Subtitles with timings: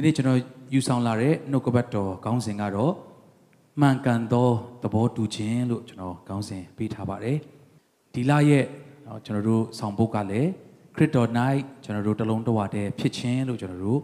[0.00, 0.40] ဒီနေ့ကျွန်တော်
[0.74, 2.92] ယူဆောင်လာတဲ့နှုတ်ကပတ်တော်ခေါင်းစဉ်ကတော့
[3.80, 4.48] မှန်ကန်သော
[4.82, 7.36] သဘောတူခြင်းလို့ကျွန်တော်ခေါင်းစဉ်ပေးထားပါတယ်
[8.14, 8.64] ဒီလရဲ့
[9.06, 10.50] နော်ကျွန်တော်တို့ဆောင်ပုတ်ကလည်း
[10.94, 14.00] ခရစ်တော် night ကျွန်တော်တို့တလုံးတဝတည်းဖြစ်ခြင်းလို့ကျွန်တော်တို့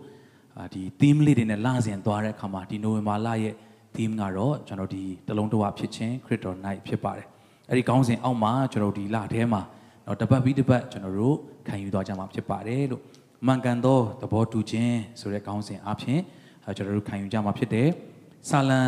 [0.58, 3.54] အာဒီ theme လေးတွေနဲ့လစဉ်သွားတဲ့အခါမှာဒီနိုဝင်ဘာလရဲ့
[3.94, 7.26] theme ကတော့ကျွန်တော်ဒီတလုံးတဝဖြစ်ခြင်းခရစ်တော် night ဖြစ်ပါတယ်
[7.68, 9.62] အဲ့ဒီခေါင်းစဉ်အောက်မှာကျွန်တော်ဒီလထဲမှာ
[10.07, 13.02] တော့တပတ်ပြီးတပတ်ကျွန်တော်တို့ခံယူသွားကြမှာဖြစ်ပါတယ်လို့
[13.46, 16.21] မှန်ကန်သောသဘောတူခြင်းဆိုတဲ့ခေါင်းစဉ်အဖြစ်
[16.77, 17.89] ကျွန်တော်တို့ခံယူကြမှာဖြစ်တယ်။
[18.49, 18.82] ဆာလံ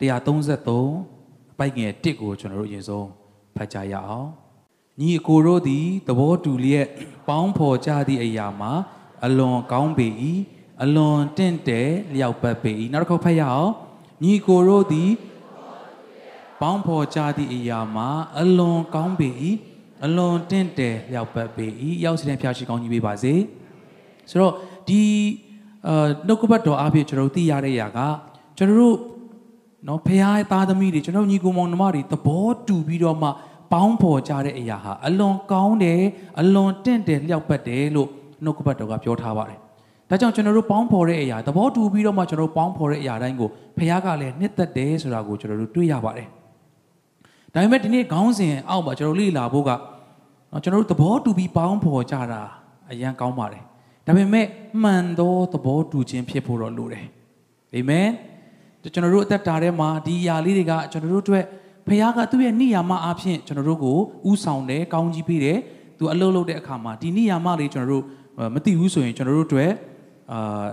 [0.00, 3.08] 133အပိုက်ငယ်1ကိုကျွန်တော်တို့အရင်ဆုံး
[3.56, 4.28] ဖတ်ကြရအောင်။
[5.00, 6.88] ညီအကိုတို့သည်သဘောတူလျက်
[7.28, 8.72] ပေါင်းဖော်ကြသည့်အရာမှာ
[9.24, 10.06] အလွန်ကောင်းပေ၏
[10.82, 13.70] အလွန်တင့်တယ်လျောက်ပတ်ပေ၏နောက်တစ်ခေါက်ဖတ်ရအောင်။
[14.22, 15.10] ညီအကိုတို့သည်
[16.60, 18.08] ပေါင်းဖော်ကြသည့်အရာမှာ
[18.40, 19.28] အလွန်ကောင်းပေ၏
[20.04, 21.66] အလွန်တင့်တယ်လျောက်ပတ်ပေ၏
[22.04, 23.32] ရောက်စီတဲ့ဖျားရှိကောင်းကြီးပေးပါစေ
[24.30, 24.54] ဆိုတော့
[24.88, 25.02] ဒီ
[25.88, 27.98] အာနှုတ်ကပတ်တော်အဖြစ်ကျွန်တော်တို့သိရတဲ့အရာက
[28.58, 28.96] ကျွန်တော်တို့
[29.88, 33.28] နော်ဖခင်ရဲ့သားသမီးတွေကျွန်တော်ညီကိုမောင်နှမတွေသဘောတူပြီးတော့မှ
[33.72, 36.00] ပေါင်းဖော်ကြတဲ့အရာဟာအလွန်ကောင်းတယ်
[36.40, 38.08] အလွန်တင့်တယ်လျောက်ပတ်တယ်လို့
[38.44, 39.58] နှုတ်ကပတ်တော်ကပြောထားပါတယ်
[40.08, 46.28] ဒါကြောင့်ကျွန်တော်တို့ပေါင်းဖော်တဲ့အရာသဘောတူပြီးတော့မှကျွန်တော်တို့ပေါင်းဖော်တဲ့အရာတိုင်းကိုဖခင်ကလည်းနှစ်သက်တယ်ဆိုတာကိုကျွန်တော်တို့တွေ့ရပါတယ်
[47.52, 49.70] ဒါပေမဲ့ဒီနေ့ခေါင်းစဉ်အောက်မှာကျွန်တော်လေ့လာဖို့က
[50.54, 52.42] နော်ကျွန်တော်တို့သဘောတူပြီးပေါင်းဖော်ကြတာ
[52.90, 53.62] အရန်ကောင်းပါတယ်
[54.06, 54.46] ဒါပေမဲ့
[54.82, 57.06] မှန်သောသဘောတူခြင်းဖြစ်ဖို့တော့လိုတယ်
[57.74, 58.08] အာမင်
[58.82, 61.44] ကျွန်တော်တို့အသက်တာထဲမှာဒီຢာလေးတွေကကျွန်တော်တို့အတွက်
[61.86, 63.98] ဖခင်ကသူ့ရဲ့နိယာမအားဖြင့်ကျွန်တော်တို့ကို
[64.30, 65.58] ဥဆောင်တယ်ကောင်းကြီးပေးတယ်
[65.98, 68.04] သူအလုပ်လုပ်တဲ့အခါမှာဒီနိယာမလေးကျွန်တော်တို့
[68.54, 69.70] မသိဘူးဆိုရင်ကျွန်တော်တို့အတွက်
[70.32, 70.64] အာ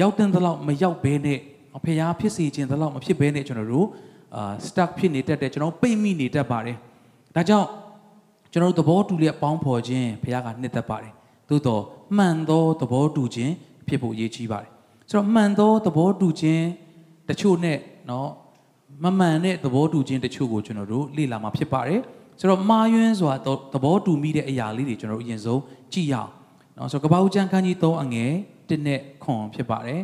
[0.00, 1.38] ရောက်တဲ့လောက်မရောက်ဘဲနဲ့
[1.84, 3.86] ဖခင်ဖြစ်စေခြင်းတလောက်မဖြစ်ဘဲနဲ့ကျွန်တော်တို့
[4.36, 6.76] အာ stuck ဖြစ်နေတတ်တယ်ကျွန်တော်ပိတ်မိနေတတ်ပါတယ်
[7.34, 7.68] ဒါကြောင့်
[8.53, 11.13] ကျွန်တော်တို့သဘောတူလျက်ပေါင်းဖော်ခြင်းဘုရားကနှစ်သက်ပါတယ်
[11.49, 11.83] သို့တော့
[12.17, 13.53] မှန်သောသဘောတူခြင်း
[13.87, 14.69] ဖြစ်ဖို့အရေးကြီးပါတယ်
[15.09, 16.65] ဆိုတော့မှန်သောသဘောတူခြင်း
[17.29, 18.27] တချို့နဲ့เนาะ
[19.03, 22.01] မမှန်တဲ့သဘောတူခြင်းတချို့ကိုကျွန်တော်တို့လေ့လာမှာဖြစ်ပါတယ်
[22.39, 23.33] ဆိုတော့မာယွန်းစွာ
[23.73, 25.61] သဘောတူမိတဲ့အရာလေးတွေကျွန်တော်တို့အရင်ဆုံး
[25.93, 26.29] ကြည့်ရအောင်
[26.75, 30.01] เนาะဆိုတော့ကပ္ပဦးကျမ်းခန်းကြီး3အငယ်1နဲ့ခွန်ဖြစ်ပါတယ်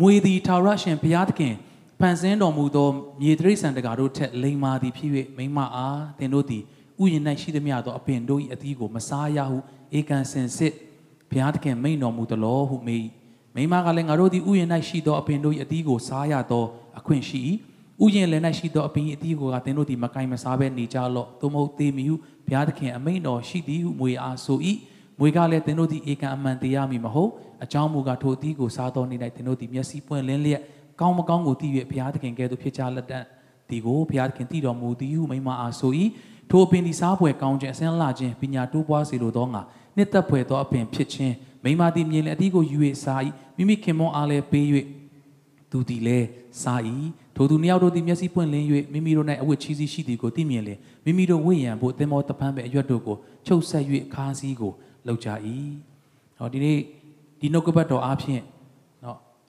[0.00, 1.54] မွေသည်ထာဝရရှင်ဘုရားသခင်
[2.01, 2.89] ဖန်ဆင်းတော်မူသော
[3.21, 6.63] မြေတိရစ္ဆာန်တကာတို့ထက်လိမ္မာသည်ဖြစ်၍မိမအားသင်တို့သည်
[7.01, 9.57] ဥယျာဉ်၌ရှိသမျှသောအပင်တို့၏အသီးကိုမစားရဟု
[9.97, 10.73] ဧကန်စင်စစ်
[11.31, 13.07] ဘုရားသခင်မိန်တော်မူသလောဟုမေး
[13.55, 16.65] မိမကလည်းငါတို့သည်ဥယျာဉ်၌ရှိသောအပင်တို့၏အသီးကိုစားရသော
[16.99, 17.39] အခွင့်ရှိ၏
[18.03, 22.15] ဥယျာဉ်လည်း၌ရှိသောအပင်၏အသီးကိုကသင်တို့သည်မကိုင်မစားဘဲနေကြလော့သို့မဟုတ်သေမီဟု
[22.47, 24.59] ဘုရားသခင်အမိန်တော်ရှိသည်ဟုမွေအားဆို၏
[25.19, 27.31] မွေကလည်းသင်တို့သည်ဧကန်အမှန်တရားမည်မဟုတ်
[27.63, 30.61] အကြောင်းမူကားထိုအသီးကိုစားသောနေ့၌သင်တို့သည်မျက်စိပွင့်လင်းလျက်
[30.99, 33.23] ကောင်းမကောင်းကိုသိ၍ဘုရားသခင်ကဲ့သို့ဖြစ်ကြလက်တတ်
[33.69, 35.91] ဒီကိုဘုရားသခင်တည်တော်မူသည်ဟုမိမအားဆို၏
[36.49, 39.61] ထိုအပင်ဒီစားပွဲကောင်းခြင်းအစင်းလာခြင်းပညာတိုးပွားစေလိုသောငါ
[39.95, 43.21] နှစ်သက်ဖွယ်သောအပင်ဖြစ်ခြင်းမိမသည်မြင်လေအသီးကိုယူ၍စား၏
[43.57, 44.65] မိမိခင်မွန်အားလည်းပေး၍
[45.71, 46.27] သူသည်လည်း
[46.61, 46.81] စား၏
[47.35, 50.75] ထိုသူနှစ်ယောက်တို့သည်မျက်စိပွင့်လင်း၍မိမိတို့၌အဝတ်ချီးစီးရှိသည်ကိုသိမြင်လေ
[51.05, 54.73] မိမိတို့ဝိရံဖို့သင်္ဘောတပန်းပဲအရွက်တို့ကိုချုပ်ဆက်၍ခါးစည်းကို
[55.07, 55.29] လှုပ်ကြ၏
[56.37, 56.79] ဟောဒီနေ့
[57.39, 58.41] ဒီနှုတ်ကပတ်တော်အားဖြင့်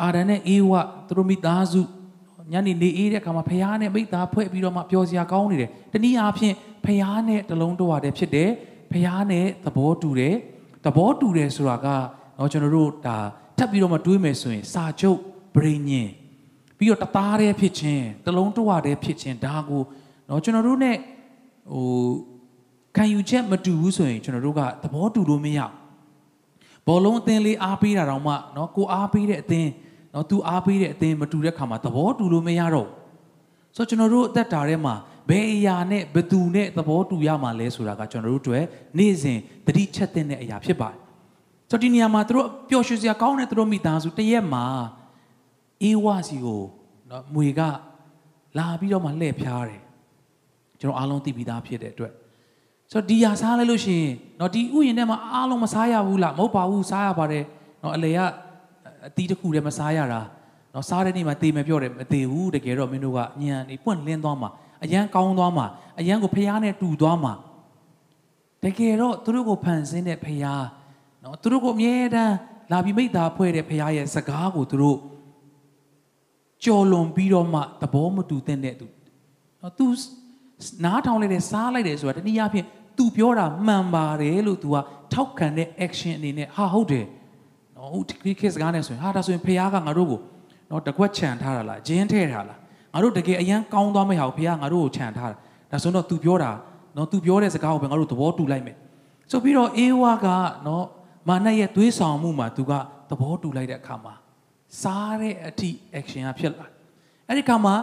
[0.03, 0.72] အာရန်နဲ့အေးဝ
[1.06, 1.81] သူတို့မိသားစု
[2.53, 6.54] ညနေနေအေးတဲ့အခါမှာဖခင်နဲ့မိသားဖွဲ့ပြီးတော့မှပျော်စရာကောင်းနေတယ်တနည်းအားဖြင့်
[6.84, 8.50] ဖခင်နဲ့တလုံးတဝတယ်ဖြစ်တယ်
[8.92, 10.34] ဖခင်နဲ့သဘောတူတယ်
[10.84, 11.87] သဘောတူတယ်ဆိုတာက
[12.38, 13.16] တော့ကျွန်တော်တို့ဒါ
[13.58, 15.19] ထပ်ပြီးတော့မှတွေးမယ်ဆိုရင်စာချုပ်
[15.56, 16.08] ဗြိညင်
[16.78, 19.82] ပြီးတော့တသားတည်းဖြစ်ခြင်းတလုံးတဝတည်းဖြစ်ခြင်းဒါကို
[20.28, 20.92] နော်ကျွန်တော်တို့ ਨੇ
[21.72, 21.87] ဟို
[22.97, 25.60] ခံယူချက်မတူဘူးဆိုရင်ကျွန်တော်တို့ကသဘောတူလို့မရ
[26.87, 29.69] ဘောလုံးအသင်းလေးအားပေးတာတောင်မှနော်ကိုအားပေးတဲ့အသင်း
[30.18, 32.88] နော်သူအားပေးတဲ့အသင်းမတူတဲ့ခါမှာသဘောတူလို့မရတော့
[33.76, 34.94] ဆိုတော့ကျွန်တော်တို့အသက်တာထဲမှာ
[35.28, 38.58] ဘယ်အရာနဲ့ဘသူနဲ့သဘောတူရမှာလဲဆိုတာကကျွန်တော်တို့တွေ
[38.98, 40.98] နေ့စဉ်တတိချက်တဲ့အရာဖြစ်ပါတယ်
[41.70, 44.64] ဆိုတော့ဒီနေရာမှာသူတို့ပျော်ရွှင်စရာကောင်းတဲ့သူတို့မိသားစုတရက်မှာ
[45.82, 46.62] အေးဝစီကို
[47.10, 47.60] နော်မွေက
[48.58, 49.82] လာပြီးတော့မှလှည့်ဖျားတယ်
[50.81, 52.12] ကျွန်တော်အားလုံးသိပြီးသားဖြစ်တဲ့အတွက်
[52.93, 57.44] ဆိုတော့ဒီဟာစားလိုက်လို့ရှိရင်နော်ဒီဥယျာဉ်ထဲမှာအားလုံးမစားရဘူးလားမဟုတ်ပါဘူးစားရပါတယ်
[57.82, 58.19] နော်အလေက
[59.06, 60.20] အတီးတစ်ခုတည်းမစားရတာ
[60.74, 64.50] နော်စားတဲ့နေ့မှာတေးမပြောတယ်မသေးဘူးတကယ်တော့မင်းတို့ကညံနေပွင့်လင်းသွားမှာ
[64.84, 65.66] အရန်ကောင်းသွားမှာ
[66.00, 67.32] အရန်ကိုဖျားနဲ့တူသွားမှာ
[68.64, 70.66] တကယ်တော့သူတို့ကိုဖန်ဆင်းတဲ့ဖျား
[71.22, 72.34] နော်သူတို့ကိုအမြဲတမ်း
[72.70, 74.98] လာပြီးမိသားဖွဲ့တဲ့ဖျားရဲ့စကားကိုသူတို့
[76.64, 78.86] ကြော်လွန်ပြီးတော့မှသဘောမတူတဲ့သူ
[79.62, 79.86] နော်သူ
[80.84, 82.66] နားထောင်လိုက်တယ်စားလိုက်တယ်ဆိုတာတနည်းအားဖြင့်
[82.96, 84.76] तू ပြောတာမှန်ပါတယ်လို့ तू က
[85.12, 87.06] ထောက်ခံတဲ့ action အနေနဲ့ဟာဟုတ်တယ်
[87.78, 90.20] နော်ဟုတ်ဒီခေတ်စကားနဲ့ဆိုရင်ဟာဒါဆိုရင်ဖခင်ကငါတို့ကို
[90.70, 92.58] နော်တကွက်ခြံထားတာလားဂျင်းထဲထားလား
[92.92, 95.36] ငါတို့တကယ်အရန်ကောင်းသွားမယ့်ဟာကိုဖခင်ငါတို့ကိုခြံထားတာ
[95.70, 96.50] ဒါဆိုတော့ तू ပြောတာ
[96.96, 98.76] နော် तू ပြောတဲ့စကားကိုပဲငါတို့သဘောတူလိုက်မယ်
[99.30, 100.26] ဆိုပြီးတော့အေးဝါက
[100.66, 100.84] နော်
[101.28, 102.72] မာနရဲ့သွေးဆောင်မှုမှာသူက
[103.10, 104.14] သဘောတူလိုက်တဲ့အခါမှာ
[104.82, 106.66] စားတဲ့အထိ action ကဖြစ်လာ
[107.26, 107.74] အဲ့ဒီအခါမှာ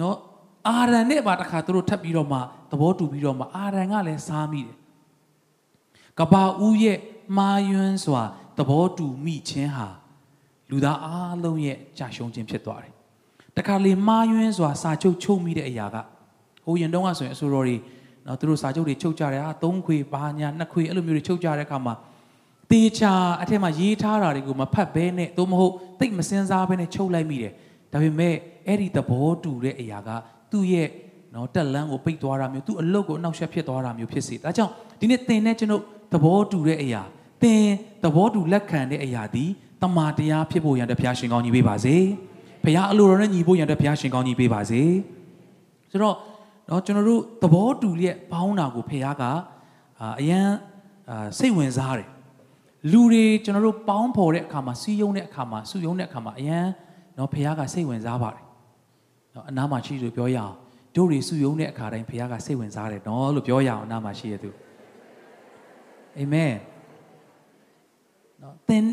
[0.00, 0.16] နော်
[0.68, 2.38] အာရန်နဲ့ပါတစ်ခါသူတို့ထပ်ပြီးတော့မှ
[2.70, 4.76] သဘောတူပြီးတော့မှအာရန်ကလည်းစားမိတယ်
[6.18, 6.98] ကဘာဦးရဲ့
[7.36, 8.22] မှားယွင်းစွာ
[8.58, 9.88] သဘောတူမိခြင်းဟာ
[10.70, 12.92] လူသားအားလုံးရဲ့ကြာရှုံးခြင်းဖြစ်သွားတယ်
[13.56, 15.96] တခါလေမှားယွင်းစွာစာချုပ်ချုပ်မိတဲ့အရာက
[16.66, 17.76] ဟိုရင်တုန်းကဆိုရင်အဆိုတော်တွေ
[18.26, 21.94] နော်သူတို့စာချုပ်တွေချုပ်ကြတယ်ဟာ၃ခွေဘာညာနှစ်ခွေအဲ့လိုမျိုးတွေချုပ်ကြတဲ့အခါမှာ
[22.70, 23.12] တေချာ
[23.42, 27.52] အထက်မှာရေးထားတာတွေကိုမဖတ်ဘဲနဲ့သို့မဟုတ်သိမစင်စားဘဲနဲ့ချုပ်လိုက်မိတယ်
[27.92, 28.34] ဒါပေမဲ့
[28.66, 30.08] အဲ့ဒီသဘောတူတဲ့အရာက
[30.52, 30.88] သူ့ရဲ့
[31.34, 37.02] နော်တက်လန်းကိုပိတ်သွားတာမျိုးသူ့အလုတ်ကိုအနောက်ရှက်ဖြစ်သွားတာမျိုးဖြစ်စေဒါကြောင့်ဒီနေ့သင်နဲ့ကျွန်တော်သဘောတူတဲ့အရာ
[37.44, 37.62] သင်
[38.02, 39.44] သဘောတူလက်ခံတဲ့အရာဒီ
[39.82, 41.96] တမာတရားဖြစ်ဖို့ရန်တဖျားရှင်ကောင်းကြီးပေးပါစေ
[42.64, 44.82] ဖခင်အလိုတော်နဲ့ညီဖို့ရန်တဖျားရှင်ကောင်းကြီးပေးပါစေ
[45.90, 46.16] ဆိုတော့
[46.70, 49.24] နော်ကျွန်တော်တို့သဘောတူလျက်ပေါင်းတာကိုဖခင်က
[50.20, 50.48] အရန်
[51.38, 52.08] စိတ်ဝင်စားတယ်
[52.92, 56.66] လူတွေကျွန်တော်တို့ပေါင်းဖော်တဲ့အခါမှာစီးယုံတဲ့အခါမှာစုယုံတဲ့အခါမှာအရန်
[57.18, 58.42] နော်ဖခင်ကစိတ်ဝင်စားပါတယ်
[59.34, 60.54] နော်အနားမှာရှိလို့ပြောရအောင်
[60.96, 64.50] တို့တွေစုယုံတဲ့အခါတိုင်းဖခင်ကစိတ်ဝင်စားတယ်နော်လို့ပြောရအောင်အနားမှာရှိရသူ
[66.18, 66.52] အာမင်
[68.41, 68.83] နော်သင်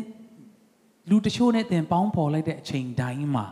[1.09, 3.45] လူတချို့နဲ့သင်ပေါင်းဖော်လိုက်တဲ့အချိန်တိုင်းမှာ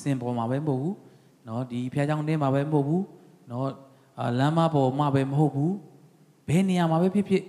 [0.00, 0.96] စင်ပေါ်မှာပဲမဟုတ်ဘူး
[1.48, 3.04] နော်ဒီဖះเจ้าတင်းမှာပဲမဟုတ်ဘူး
[3.50, 3.68] နော်
[4.38, 5.74] လမ်းမပေါ်မှာပဲမဟုတ်ဘူး
[6.48, 7.42] ဘယ်နေရာမှာပဲဖြစ်ဖြစ်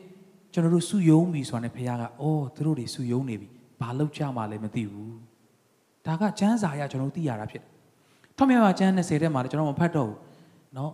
[0.54, 3.48] ကျွန်တော်တို့စုယုံပြီဆိုတာနဲ့ဖះကအော်သူတို့တွေစုယုံနေပြီ
[3.80, 5.16] ဘာလောက်ကြမှာလဲမသိဘူး
[6.06, 7.70] ဒါကကျမ်းစာရကျွန်တော်တို့သိရတာဖြစ်တယ်
[8.38, 10.18] ထောက်မြတ်ကျမ်း20ထဲမှာလည်းကျွန်တော်မဖတ်တော့ဘူး
[10.78, 10.92] နော်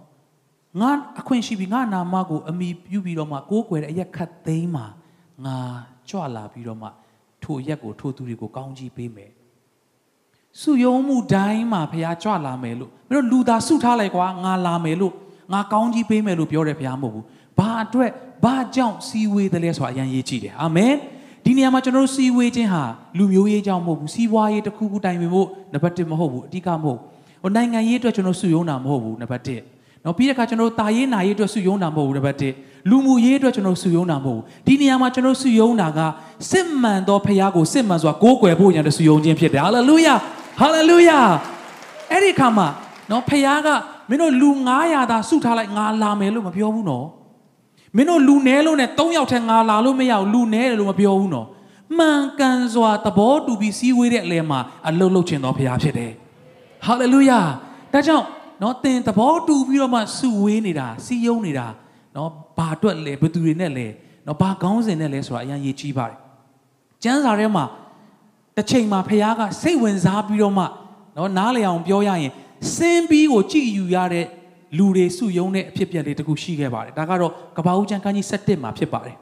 [0.82, 4.86] ငါအခွင့်ရှိပြီငါနာမကိုအမိပြုပြီးတော့မှကိုးကွယ်တဲ့အရက်ခတ်သိမ်းမှာ
[5.46, 5.58] ငါ
[6.11, 6.89] ကြွလာပြီးတော့မှ
[7.45, 9.31] ထိုရက်ကိုထိုသူတွေကိုကောင်းကြီးပေးမယ်
[10.61, 15.13] စုယုံမှုတိုင်းမှာဖះကြွလာမယ်လို့မင်းတို့လူသားစုထားလိုက်ကွာငါလာမယ်လို့
[15.53, 17.25] ငါကောင်းကြီးပေးမယ်လို့ပြောတယ်ဖះမဟုတ်ဘူး
[17.59, 18.11] ဘာအတွက်
[18.45, 20.95] ဘာကြောင့်စီဝေးတယ်လဲဆိုတာအရင်ရေးကြည့်တယ်အာမင်
[21.45, 22.85] ဒီနေရာမှာကျွန်တော်တို့စီဝေးခြင်းဟာ
[23.19, 26.99] လူမျိုးရေးကြောင့်မဟုတ်ဘူးစီးပွားရေးတစ်ခုခုတိုင်ပင်ဖို့နံပါတ်1မဟုတ်ဘူးအဓိကမဟုတ်
[27.43, 36.01] ဟိုနိုင်ငံရေးအတွက်ကျွန်တော်စုယုံတာမဟုတ်ဘူးနံပါတ်1နော်ပြီးတဲ့အခါကျွန်တော်တာရေးနာရေးအတွက်စုယုံတာမဟုတ်ဘူးနံပါတ်1 လူမှုရေးအတွက်ကျွန်တော်စုယုံတာမဟုတ်ဘူးဒီနေရာမှာကျွန်တော်စုယုံတာက
[36.51, 40.15] စစ်မှန်သောဖခင်ကိုစစ်မှန်စွာကိုးကွယ်ဖို့ရန်တစုယုံခြင်းဖြစ်တယ်ဟာလေလုယာ
[40.61, 41.19] ဟာလေလုယာ
[42.11, 42.69] အဲ့ဒီအခါမှာ
[43.11, 43.69] နော်ဖခင်က
[44.09, 44.51] မင်းတို့လူ
[44.81, 47.07] 900သာစုထားလိုက်ငါလာမယ်လို့မပြောဘူးနော်
[47.97, 51.47] မင်းတို့လူနဲလို့နဲ့3ယောက်ထဲငါလာလို့မရဘူးလူနဲတယ်လို့မပြောဘူးနော်
[51.99, 56.13] မှန်ကန်စွာသဘောတူပြီးစည်းဝေးတဲ့အလယ်မှာအလုတ်လုတ်ခြင်းတော်ဖခင်ဖြစ်တယ်
[56.87, 57.41] ဟာလေလုယာ
[57.93, 58.27] ဒါကြောင့်
[58.63, 61.67] နော်သင်သဘောတူပြီးတော့မှစုဝေးနေတာစီယုံနေတာ
[62.17, 62.31] နော်
[62.61, 63.87] ဘာအတွက်လဲဘယ်သူတွေနဲ့လဲ
[64.27, 66.19] နော်ဘာကောင်းစဉ်နဲ့လဲဆိုတာအရင်ရေးကြည့်ပါတယ်
[67.03, 67.65] ကျမ်းစာထဲမှာ
[68.57, 70.65] တစ်ချိန်မှာဖခင်ကစိတ်ဝင်စားပြီးတော့မှ
[71.17, 72.33] နော်နားလည်အောင်ပြောရရင်
[72.75, 74.27] စင်းပြီးကိုကြည်ယူရတဲ့
[74.79, 79.17] လူတွေစုယုံတဲ့အဖြစ်အပျက်လေးတခုရှိခဲ့ပါတယ်ဒါကတော့ကပ္ပဦးကျမ်းခန်းကြီး7မှာဖြစ်ပါတယ်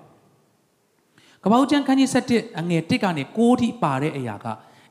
[1.44, 4.46] ကပ္ပဦးကျမ်းခန်းကြီး7အငယ်1ကနေ6ထိပါတဲ့အရာက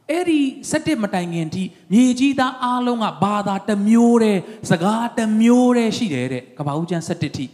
[0.10, 0.40] အဲ့ဒီ
[0.72, 7.46] 7မတိုင်ခင်ထိမြေကြီးသားအားလုံးကဘာသာတစ်မျိုးတည်းစကားတစ်မျိုးတည်းရှိတယ်တဲ့ကပ္ပဦးကျမ်း7ထိ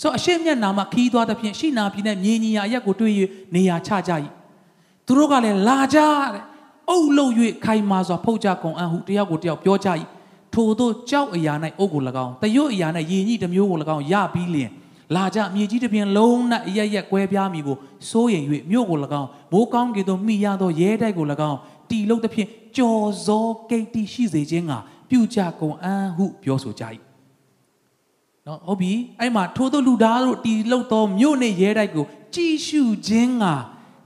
[0.00, 3.20] ဆိုအရှိမျက်နာမှာခီးသွားတဲ့ဖြင့်ရှိနာပြည်နဲ့မြေညီယာရက်ကိုတွေ့ရ
[3.54, 4.12] နေရာချကြ၏
[5.06, 5.98] သူတို့ကလည်းလာကြ
[6.32, 6.44] တဲ့
[6.90, 7.32] အုပ်လို့၍
[7.64, 9.88] ခိုင်မာစွာဖုတ်ကြကုန်အံ့ဟုတယောက်ကိုတယောက်ပြောကြ၏
[10.54, 14.70] ထို့သောကြောက်အရာ၌အုပ်ကို၎င်းတရွတ်အရာ၌ရေညှိတစ်မျိုးကို၎င်းရပြီးလျင်
[15.16, 16.36] လာကြမြေကြီးတစ်ပြင်လုံး၌
[16.68, 17.76] အရရက်ကွဲပြားမိကို
[18.10, 21.58] စိုးရိမ်၍မြို့ကို၎င်းမိုးကောင်းကင်သို့မိရသောရဲတိုက်ကို၎င်း
[21.90, 24.72] တီလုံးတစ်ဖြင့်ကြော်စောကိတ်တီရှိစေခြင်းက
[25.10, 26.84] ပြုကြကုန်အံ့ဟုပြောဆိုကြ၏
[28.48, 33.44] နော်ဟုတ်ပြီအဲ့မှာထိုးသောလူသားတို့တီလုံးသောမြို့နှင့်ရဲတိုက်ကိုကြည်ရှုခြင်းက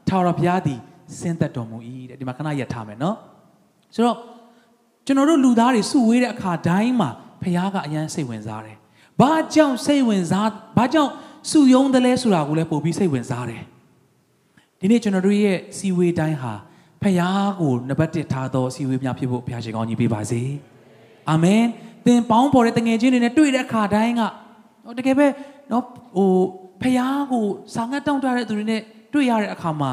[0.09, 0.79] ထာဝရဘုရားသည်
[1.19, 3.17] ဆင်းသက်တော်မူ၏တဲ့ဒီမှာခဏရထားမယ်နော်
[3.95, 4.19] ဆိုတော့
[5.07, 7.11] ကျွန်တော်တို့လူသားတွေစုဝေးတဲ့အခါတိုင်းမှာ
[7.43, 8.77] ဘုရားကအယမ်းစိတ်ဝင်စားတယ်
[9.21, 11.13] ဘာကြောင့်စိတ်ဝင်စားဘာကြောင့်
[11.51, 13.63] စုယုံတယ်လဲဆိုတာကိုလည်းပို့ပြီးစိတ်ဝင်စားတယ်
[14.81, 16.53] ဒီနေ့ကျွန်တော်တို့ရဲ့စီဝေးတိုင်းဟာ
[17.03, 17.17] ဖခင်
[17.61, 20.43] ကိုနံပါတ်1ထားသောစီဝေးများဖြစ်ဖို့ဘုရားရှင်ကောင်းကြီးပေးပါစေ
[21.31, 21.63] အာမင်
[22.07, 24.23] သင်ပေါင်းဖော်တဲ့တငယ်ချင်းတွေနဲ့တွေ့တဲ့အခါတိုင်းက
[24.99, 25.27] တကယ်ပဲ
[25.71, 25.85] နော်
[26.17, 26.31] ဟို
[26.83, 27.45] ဖခင်ကို
[27.75, 28.81] စာငတ်တောင်းတတဲ့သူတွေနဲ့
[29.13, 29.93] တွေ့ရတဲ့အခါမှာ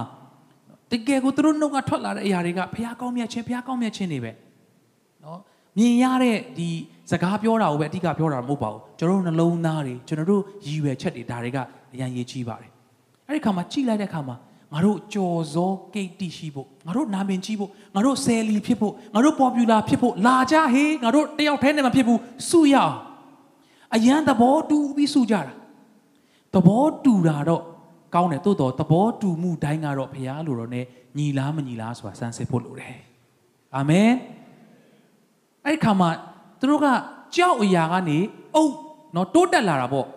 [0.92, 4.32] တကယ်ကိုသူတို့နှုတ်ကထွက်လာတဲ့အရာတွေကဖခင်ကောင်းမြတ်ခြင်းဖခင်ကောင်းမြတ်ခြင်းတွေပဲ
[5.24, 5.40] နော်
[5.78, 6.70] မြင်ရတဲ့ဒီ
[7.12, 11.58] စကားပြောတာကိုပဲအဓိကပြောတာမဟုတ်ပါဘူးကျွန်တော်တို့နှလုံးသားတွေကျွန်တော်တို့ရည်ရွယ်ချက်တွေဒါတွေက
[11.94, 12.72] အရင်ရေးကြီးပါတယ်
[13.28, 14.36] အဲ့ဒီခါမှာကြည်လိုက်တဲ့ခါမှာ
[14.74, 22.96] ငါတို့ကြော်စောကိတ်တိရှိဖို့ငါတို့နာမည်ကြီးဖို့ငါတို့ဆယ်လီဖြစ်ဖို့ငါတို့ပေါ်ပူလာဖြစ်ဖို့လာကြဟေးငါတို့တယောက်တည်းနဲ့မဖြစ်ဘူးစုရအောင်
[23.96, 25.42] အရန်သဘောတူပြီးစုကြတာ
[26.54, 27.64] သဘောတူတာတော့
[28.16, 30.82] ကောင်းတယ်သို့တော့သဘောတူမှုတိုင်းကတော့ဘုရားလိုတော့ ਨੇ
[31.18, 32.96] ညီလားမညီလားဆိုတာစမ်းစစ်ဖို့လိုတယ်
[33.76, 34.12] အာမင်
[35.66, 36.10] အဲ့ဒီခါမှာ
[36.60, 36.88] သူတို့က
[37.36, 38.18] ကြောက်အရာကနေ
[38.56, 38.74] အုပ်
[39.16, 40.08] နော်တိုးတက်လာတာပေါ့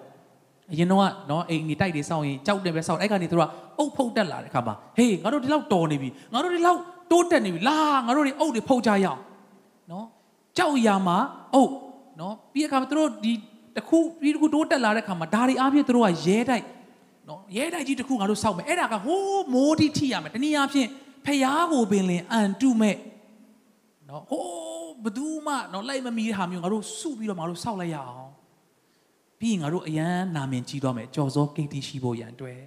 [0.72, 9.20] အရင်တော့နော်အိမ်ကြီးတိုက်တွေစောင့်ရင်ကြောက်တယ်ပဲစောင့်အဲ့ကနေသူတို့က အအုပ်ဖုတ်တက်လာတဲ့အခါမှာဟေးငါတို့ဒီလောက်တော်နေပြီငါတို့ဒီလောက်တိုးတက်နေပြီလာငါတို့တွေအုပ်တွေဖုတ်ကြရအောင်
[9.90, 10.06] နော်
[10.58, 11.18] ကြောက်ရမှာ
[11.54, 11.72] အုပ်
[12.20, 13.32] နော်ပြီးတဲ့အခါမှာသူတို့ဒီ
[13.76, 16.64] တခုပြီးတခုတိုးတက်လာတဲ့အခါမှာဒါတွေအားဖြင့်သူတို့ကရဲတိုက်
[17.28, 20.88] နော်ရဲတိုက်ကြီးတခုငါတို့စောက်မယ်အဲ့ဒါကဟိုးမိုးတိထိရမယ်တနည်းအားဖြင့်
[21.26, 22.96] ဖျားကိုပင်လင်အန်တုမဲ့
[24.08, 28.30] နော်ဟိုးဘသူမှနော်လိုက်မမီတဲ့ဟာမျိုးငါတို့စုပြီးတော့ငါတို့စောက်လိုက်ရအောင်
[29.38, 32.58] ပြီးရင်ငါတို့အရန်နာမင်ကြီးသွားမယ်ကြော်စောကိတ်တိရှိဖို့ရန်အတွက်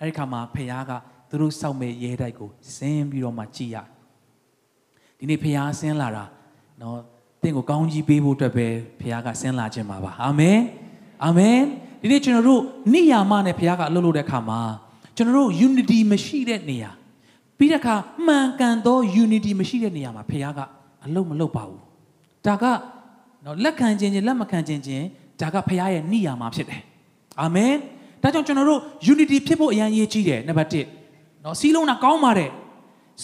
[0.00, 0.90] အဲ့ဒီခါမှာဖျားက
[1.28, 3.76] သူတို့စောက်မဲ့ရဲတိုက်ကိုဆင်းပြီးတော့မှကြည်ရ
[5.18, 6.24] ဒီနေ့ဖျားဆင်းလာတာ
[6.80, 6.98] နော်
[7.42, 8.66] တင့်ကိုကောင်းကြီးပေးဖို့အတွက်ပဲ
[9.00, 10.58] ဖခင်ကဆင်းလာခြင်းပါပါအာမင်
[11.24, 11.58] အာမင်
[12.00, 14.60] ဒီနေ့ကျွန်တော်တို့နိယာမနဲ့ဖခင်ကအလုပ်လုပ်တဲ့အခါမှာ
[15.16, 16.90] ကျွန်တော်တို့ unity မရှိတဲ့နေရာ
[17.58, 17.94] ပြီးတဲ့အခါ
[18.26, 20.60] မှန်ကန်သော unity မရှိတဲ့နေရာမှာဖခင်က
[21.04, 21.80] အလုပ်မလုပ်ပါဘူး
[22.46, 22.64] ဒါက
[23.44, 25.04] နော်လက်ခံခြင်းချင်းလက်မခံခြင်းချင်း
[25.40, 26.82] ဒါကဖခင်ရဲ့နိယာမဖြစ်တယ်
[27.40, 27.72] အာမင်
[28.22, 28.80] ဒါကြောင့်ကျွန်တော်တို့
[29.12, 30.68] unity ဖြစ်ဖို့အရန်ရေးကြီးတယ်နံပါတ်
[31.10, 32.50] 1နော်စီးလုံးတာကောင်းပါတယ်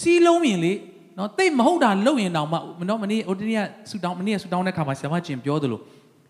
[0.01, 0.73] စီးလုံးရင်လေ
[1.17, 2.57] နော်တိတ်မဟုတ်တာလုပ်ရင်တောင်မှ
[2.89, 5.81] နော်မနေ့ဟိုတနေ့ကဆူတောင်းမနေ့ကဆူတောင်းတဲ့ခါမှာဆရာမကျင်ပြောသလို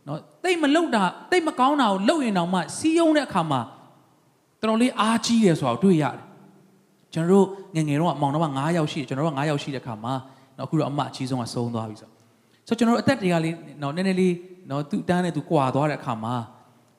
[0.08, 3.62] နော်တိတ်မလုပ်တာတိတ်မကောင်းတာကိုလုပ်ရင်တောင်မှစီးယုံတဲ့အခါမှာ
[4.62, 6.24] တော်တော်လေးအားကြီးတယ်ဆိုတာတွေ့ရတယ်
[7.14, 7.46] ကျွန်တော်တို့
[7.76, 10.14] ငငယ်တော့အမောင်တော့9ယောက်ရှိတယ်ကျွန်တော်တို့9ယောက်ရှိတဲ့ခါမှာ
[10.58, 12.10] နော်အခုတော့အမအကြီးဆုံးကဆုံးသွားပြီဆို
[12.68, 14.34] ဆိုကျွန်တော်တို့အသက်တွေကလေးနော်နည်းနည်းလေး
[14.70, 16.36] နော်သူ့တန်းနဲ့သူကွာသွားတဲ့အခါမှာ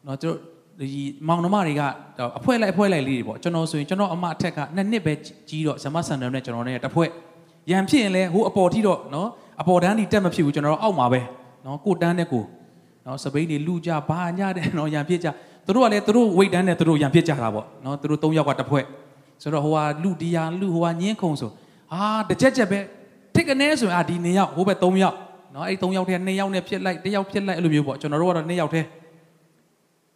[0.07, 0.39] နော်ကျွန်တော်
[0.81, 1.83] ဒီမောင်နှမတွေက
[2.39, 5.13] အဖွဲလိုက်အဖွဲလိုက်လေးတွေပေါ့ကျွန်တော်ဆိုရင်ကျွန်တော်အမအထက်ကနှစ်နှစ်ပဲ
[5.49, 7.09] ကြီးတော့ဇမဆန်တယ်နဲ့ကျွန်တော်နဲ့တစ်ဖွဲ့
[7.71, 9.29] ရန်ဖြစ်ရင်လဲဟိုအပေါ်ထိတော့နော်
[9.61, 11.21] အပေါ်တန်းဒီတက်မဖြစ်ဘူးကျွန်တော်တို့အောက်မှာပဲ
[11.65, 12.45] နော်ကိုတန်းနဲ့ကို
[13.07, 15.29] နော်စပိန်တွေလူကြဘာညတဲ့နော်ရန်ဖြစ်ကြ
[15.67, 18.85] သူတို့ကလည်းသူတို့ဝိတ်တန်းနဲ့သူတို့ရန်ဖြစ်ကြတာပေါ့နော်သူတို့၃ယောက်ကတစ်ဖွဲ့
[19.43, 21.51] ဆိုတော့ဟိုဟာလူတရားလူဟိုဟာညင်းခုံဆို
[21.93, 22.79] ဟာတစ်ချက်ချက်ပဲ
[23.35, 25.17] ထိကနေဆိုရင်အာဒီနေယောက်ဟိုဘက်၃ယောက်
[25.55, 28.81] နော်အဲ့၃ယောက်ထဲ၂ယောက်နဲ့ဖြစ်လိုက်တစ်ယောက်ဖြစ်လိုက်အဲ့လိုမျိုးပေါ့ကျွန်တော်တို့ကတော့၂ယောက်ထဲ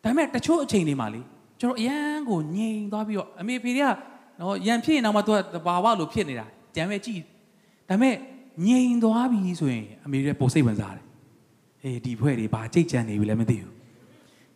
[0.05, 1.21] ဒါပေမဲ့တချို့အချိန်တွေမှာလေ
[1.61, 3.91] ကျွန်တော်အရန်ကိုငြိမ်သွားပြီးတော့အမေဖေတွေက
[4.41, 7.21] နော်ရန်ဖြစ်ရင်တော့မှသူကဘာဝလို့ဖြစ်နေတာကြံမဲ့ကြည့်
[7.89, 8.15] ဒါပေမဲ့
[8.67, 11.05] ငြိမ်သွားပြီဆိုရင်အမေရဲ့ပိုစိတ်ဝင်စားတယ်
[11.83, 13.73] အေးဒီဖွဲ့တွေဘာကြိတ်ကြံနေပြီလဲမသိဘူး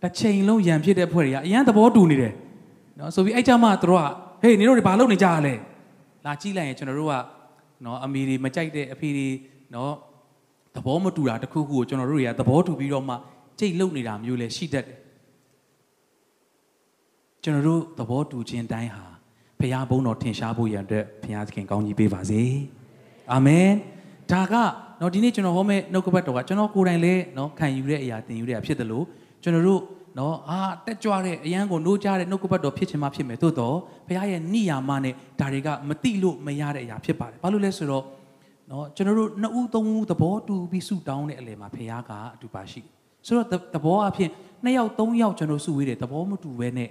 [0.03, 2.33] တစ်ချိန်လုံးရံဖြစ်တဲ့ဖွဲ့တွေကအရန်သဘောတူနေတယ်
[2.99, 4.07] နော်ဆိုပြီးအဲ့ကြမှာသူတို့က
[4.43, 5.55] ဟေးနေတို့တွေဘာလုပ်နေကြရလဲ
[6.25, 7.15] လာကြည့်လိုက်ရင်ကျွန်တော်တို့က
[7.85, 9.29] နော်အမေတွေမကြိုက်တဲ့အဖေတွေ
[9.75, 9.93] နော်
[10.75, 13.15] သဘောမတူတာတခုခုကိုကျွန်တော်တို့တွေကသဘောတူပြီးတော့မှ
[13.59, 14.97] ကြိတ်လုံနေတာမျိုးလဲရှိတတ်တယ်
[17.47, 19.05] ကျွန်တော်တို့သဘောတူခြင်းတိုင်းဟာ
[19.61, 22.43] ဖခင်ဘုန်းတော်ထင်ရှားဖို့ရန်အတွက်ဖခင်သခင်ကောင်းကြီးပေးပါစေ။
[23.33, 23.69] အာမင်
[24.33, 24.55] ဒါက
[25.01, 29.05] နော်ဒီနေ့ကျွန်တော်ဟောမဲ့နှုတ်ကပတ်တော်ကကျွန်တော်ကိုယ်တိုင်လည်းနော်ခံယူတဲ့အရာသင်ယူတဲ့အဖြစ်တယ်လို့
[29.43, 29.83] ကျွန်တော်တို့
[30.19, 33.77] နော်အာတက်ကြွတဲ့အရန်ကိုနှိုးကြတဲ့နှုတ်ကပတ်တော်ဖြစ်ချင်မှဖြစ်မယ်သို့တော့
[34.09, 38.05] ဘုရားရဲ့နိယာမနဲ့ဒါတွေကမတိလို့မရတဲ့အရာဖြစ်ပါတယ်ဘာလို့လဲဆိုတော့
[38.71, 42.81] နော်ကျွန်တော်တို့နှစ်ဦးသုံးဦးသဘောတူပြီးဆုတောင်းတဲ့အလယ်မှာဘုရားကအတူပါရှိ
[43.27, 44.31] ဆိုတော့သဘောအဖြစ်
[44.65, 46.91] နှစ်ယောက်သုံးယောက်ကျွန်တော်ဆုဝေးတယ်သဘောမတူဘဲနဲ့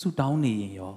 [0.00, 0.94] ဆုတောင်းနေရင်ရော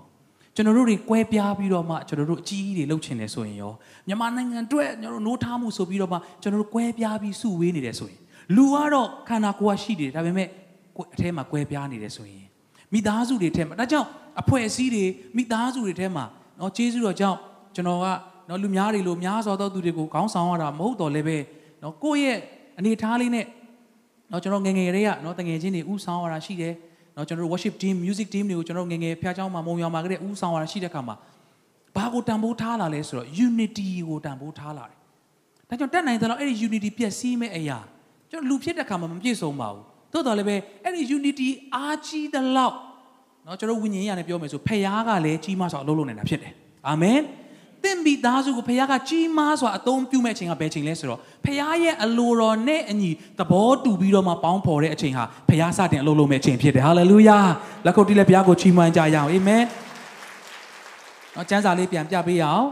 [0.55, 3.71] ကျွန်တော်တို့တွေကွဲပြားပြီးတော့မှကျွန်တော်တို့အကြီးကြီးတွေလှုပ်ချင်တယ်ဆိုရင်ရော
[4.07, 8.19] မြန်မာနိုင်ငံအတွက်ကျွန်တော်တို့နိုးထားမှုဆိုပြီးတော့မှကျွန်တော်တို့ကွဲပြားပြီးစုဝေးနေတယ်ဆိုရင်
[8.55, 10.47] လူကတော့ခန္ဓာကိုယ်ကရှိတယ်ဒါပေမဲ့
[11.13, 12.45] အထဲမှာကွဲပြားနေတယ်ဆိုရင်
[12.93, 14.07] မိသားစုတွေထဲမှာဒါကြောင့်
[14.41, 15.05] အဖွဲ့အစည်းတွေ
[15.37, 16.25] မိသားစုတွေထဲမှာ
[16.57, 17.37] เนาะကျေးဇူးတော်ကြောင့်
[17.75, 18.05] ကျွန်တော်က
[18.47, 21.37] เนาะလူများတွေလိုများစွာသောသူတွေကိုခေါင်းဆောင်ရတာမဟုတ်တော့လည်းပဲ
[21.81, 22.37] เนาะကိုယ့်ရဲ့
[22.79, 23.45] အနေထားလေးနဲ့
[24.29, 26.73] เนาะကျွန်တော်ငငယ်တွေကเนาะတငယ်ချင်းတွေဥဆောင်ရတာရှိတယ်
[27.15, 31.15] နော်ကျွန်တော်တို့ worship team music team တွေကိုကျွန်တော်ငငယ်ဖျားเจ้าမှာမုံရွာမှာကလေးဦးဆောင်ရတာရှိတဲ့ခါမှာ
[31.95, 34.97] ဘာကိုတန်ဖိုးထားလာလဲဆိုတော့ unity ကိုတန်ဖိုးထားလာတယ်။
[35.69, 37.79] ဒါကြောင့်တက်နိုင်တယ်လို့အဲ့ဒီ unity ပြည့်စည်မဲ့အရာ
[38.31, 39.83] ကျွန်တော်လူဖြစ်တဲ့ခါမှာမပြည့်စုံပါဘူး။
[40.13, 42.75] သို့တော်လည်းပဲအဲ့ဒီ unity အားကြီးတဲ့လောက်
[43.45, 46.53] နော်ကျွန်တော်ဝိညာဉ်ရနဲ့ပြောမယ်ဆိုဖခင်ကလည်းကြီးမားစွာအလုပ်လုပ်နေတာဖြစ်တယ်။
[46.87, 47.19] အာမင်။
[47.86, 57.38] တင့်မိသားစုကိုဖခင်ကကြီးမားစွာအသုံးပြုမဲ့အချိန်ကဘယ်ချိန်လဲဆိုတော့ဖခင်ရဲ့အလိုတော်နဲ့အညီသဘောတူပြီးတော့မှပေါင်းဖော်တဲ့အချိန်ဟာဖခင်စတင်အလုပ်လုပ်မဲ့အချိန်ဖြစ်တယ်ဟာလေလုယာ
[57.86, 59.64] လက်ခုပ်တီးလက်ဘုရားကိုချီးမွမ်းကြရအောင်အာမင်
[61.34, 62.66] နော်ကျမ်းစာလေးပြန်ပြပေးရအောင်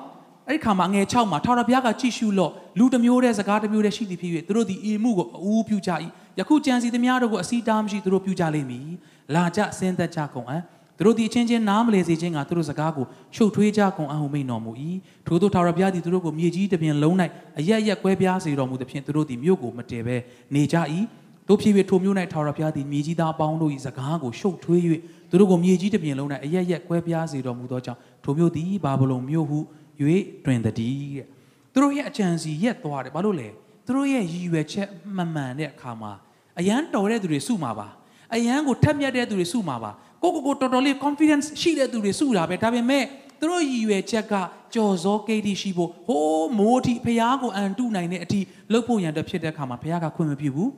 [0.49, 5.91] အဲ့ဒီခါမှာငယ်6မှာထာဝရဘုရားကကြည့်ရှုလို့လူတစ်မျိုးတည်းစကားတစ်မျိုးတည်းရှိသည်ဖြစ်၍သူတို့သည်အေမှုကိုအူးပြုကြ၏
[6.39, 8.89] ယခုကြံစီသမျှတို့ကိုအစီတားမရှိသူတို့ပြုကြလိမ့်မည်
[9.35, 10.63] လာကြဆင်းသက်ကြကုန်အံ့
[10.99, 14.73] သူတို့ဒီအချင်းချင်းနားမလဲစေခြင်းကသူတို့စကားကိုရှုပ်ထွေးကြကုန်အဟုမိန်တော်မူ၏
[15.27, 17.15] ထို့သောထာဝရဘုရားသည်သူတို့ကိုမြေကြီးတစ်ပြင်လုံး၌
[17.59, 20.17] အရက်ရက်ကွဲပြားစေတော်မူသဖြင့်သူတို့သည်မြို့ကိုမတည်ဘဲ
[20.55, 20.77] နေကြ၏
[21.49, 24.81] တို့ဖြစ်၍ထိုမြို့၌ထာဝရဘုရားသည်မြေကြီးသားအပေါင်းတို့၏စကားကိုရှုပ်ထွေး၍
[25.31, 29.59] သူတို့ကိုမြေကြီးတစ်ပြင်လုံး၌အရက်ရက်ကွဲပြားစေတော်မူသောကြောင့်ထိုမြို့သည်ဘာဗလုန်မြို့ဟု၍
[30.45, 31.27] တွင်တည်းတဲ့
[31.73, 33.49] သူတို့ရဲ့အကြံစီရက်သွားတယ်ဘာလို့လဲ
[33.87, 36.13] သူတို့ရဲ့ရည်ရွယ်ချက်မှန်မှန်တဲ့အခါမှာ
[36.59, 37.89] အရန်တော်တဲ့သူတွေစုမှာပါ
[38.35, 39.91] အရန်ကိုထက်မြက်တဲ့သူတွေစုမှာပါ
[40.25, 43.05] ကိုကိုကိုတော်တော်လေး confidence ရှိတဲ့သူတွေစုတာပဲဒါပေမဲ့
[43.41, 44.35] သူတို့ရည်ရွယ်ချက်က
[44.75, 48.41] ကြော်စောကိတ်တိရှိဖို့ဟိုးမိုးအထိဖះကိုအန်တုနိုင်တဲ့အထိ
[48.73, 50.71] လှုပ်ဖို့ရန်အတွက်ဖြစ်တဲ့အခါမှာဖះကခွင့်မပြုဘူး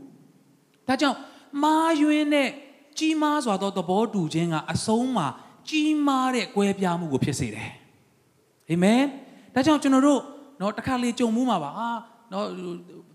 [0.89, 1.17] ဒါကြောင့်
[1.63, 2.49] မာယွင်းတဲ့
[2.99, 5.27] ကြီးမားစွာသောသဘောတူခြင်းကအဆုံးမှာ
[5.69, 7.71] ကြီးမားတဲ့ကွဲပြားမှုကိုဖြစ်စေတယ်
[8.71, 9.03] အာမင်
[9.55, 10.21] ဒါကြောင့်ကျွန်တော်တို့
[10.61, 11.89] နော်တစ်ခါလေကြုံမှုမှာပါအာ
[12.33, 12.47] နော်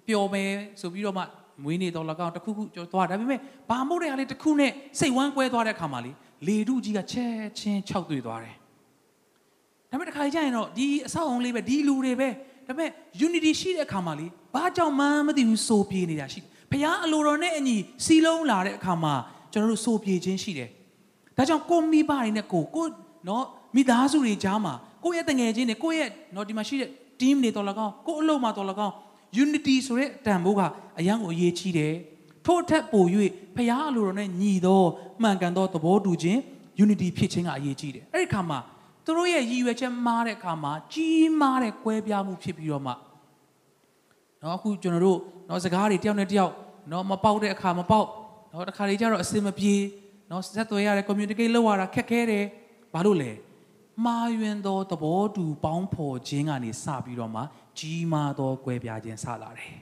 [0.07, 1.23] ပျော်မယ်ဆိုပြီးတော့မှ
[1.63, 3.39] မွေးနေ့တော့လကောက်တစ်ခုခုကျော်သွားဒါပေမဲ့
[3.69, 6.11] ဘာမို့တဲ့ဟာလေးတစ်ခုနဲ့စိတ်ဝမ်းကွဲသွားတဲ့အခါမှာလေ
[6.47, 8.55] လေထုကြီးကချက်ချင်းခြောက်သွေ့သွားတယ်
[9.91, 12.29] ဒါပေမဲ့တစ်ခါကြာရင်တော့ဒီအဆောက်အုံလေးပဲဒီလူတွေပဲ
[12.67, 12.89] ဒါပေမဲ့
[13.25, 14.25] unity ရှိတဲ့အခါမှာလေ
[14.55, 16.39] ဘာကြောင့်မှမသိဘူးစိုးပြေးနေတာရှိ
[16.71, 19.13] ဖခင်အလိုတော်နဲ့အညီစီလုံးလာတဲ့အခါမှာ
[19.53, 20.69] ကျွန်တော်တို့စိုးပြေးခြင်းရှိတယ်
[21.37, 22.85] ဒါကြောင့်ကိုမိဘတွေနဲ့ကိုကို
[23.27, 26.89] နော်မိသားစုတွေကြားမှာကိုယ့်ရဲ့တငယ်ချင်းတွေကိုယ့်ရဲ့နော်ဒီမှာရှိတဲ့
[27.19, 28.93] team တွေတော်လကောင်းကိုယ့်အလုပ်မှာတော်လကောင်း
[29.43, 30.61] unity ဆိုတဲ့တန်ဖိုးက
[30.99, 31.93] အရန်ကိုအရေးကြီးတယ်
[32.45, 33.05] ထို့ထက်ပို၍
[33.55, 34.81] ဖခင်အလိုတော်နဲ့ညီသော
[35.21, 36.39] မှန်ကန်သောသဘောတူခြင်း
[36.83, 38.59] unity ဖြစ်ခြင်းကအရေးကြီးတယ်အဲ့ဒီခါမှာ
[39.05, 42.93] သူတို့ရဲ့ရည်ရွယ်ချက်မှားတဲ့အခါမှာကြီးမားတဲ့ကွဲပြားမှုဖြစ်ပြီးတော့မှ
[44.41, 45.19] နော်အခုကျွန်တော်တို့
[45.49, 46.53] နော်စကားတွေတယောက်နဲ့တယောက်
[46.91, 48.07] နော်မပေါက်တဲ့အခါမပေါက်
[48.51, 49.73] နော်တခါလေကျတော့အစင်မပြေ
[50.31, 52.45] နော်ဆက်သွယ်ရတယ် communicate လုပ်ရတာခက်ခဲတယ်
[52.93, 53.31] ဘာလို့လဲ
[54.05, 57.41] မှားယွင်းသောသဘောတူပေါင်းဖော်ခြင်းကနေစပြီးတော့မှ
[57.79, 59.75] ကြီးမားသောကွဲပြားခြင်းစလာတယ်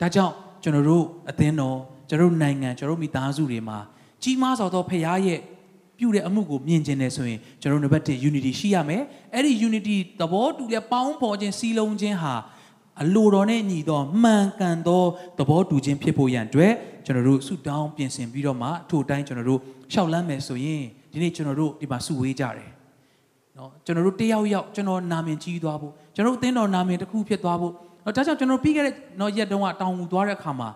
[0.00, 1.78] ဒါကြောင့်ကျွန်တော်တို့အသင်းတော်
[2.08, 3.78] ကျွန်တော်တို့နိုင်ငံကျွန်တော်တို့မိသားစုတွေမှာ
[4.22, 5.40] ကြီးမားစွာသောဖခင်ရဲ့
[5.98, 9.02] ပြုတဲ့အမှုကိုမြင်ကျင်တယ်ဆိုရင်ကျွန်တော်တို့နံပါတ်1 unity ရှိရမယ်
[9.34, 12.34] အဲ့ဒီ unity သဘောတူတဲ့ပေါင်းဖော်ခြင်းစီလုံးခြင်းဟာ
[13.02, 15.02] အလိုတော်နဲ့ညီသောမှန်ကန်သော
[15.38, 16.72] သဘောတူခြင်းဖြစ်ဖို့ရန်အတွက်
[17.04, 19.60] ကျွန်တော်တို့ဆုတောင်းပြင်ဆင်ပြီးတော့မှထို့အတိုင်းကျွန်တော်တို့
[19.92, 20.82] ရှောက်လန်းမယ်ဆိုရင်
[21.12, 22.70] ဒီနေ့ကျွန်တော်တို့ဒီမှာဆုဝေးကြတယ်
[23.62, 27.72] နော်ကျွန်တော်တို့တယောက်ယောက်ကျွန်တော်နာမည်ကြီးသွားဖို့ကျွန်တော်တို့အသင်းတော်နာမည်တစ်ခုဖြစ်သွားဖို့
[28.04, 30.68] နော်ဒါကြောင့်ကျွန်တော်ပြီးခဲ့တဲ့နော်ရက်တုန်းကတောင်ငူသွားတဲ့အခါမှာ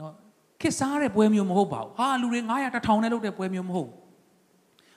[0.00, 0.12] နော်
[0.60, 3.96] ခစ်စားတဲ့ပွဲမျိုးမဟုတ်ပါဘူးဟာလူတွေ900 1000နဲ့လုပ်တဲ့ပွဲမျိုးမဟုတ်ဘူး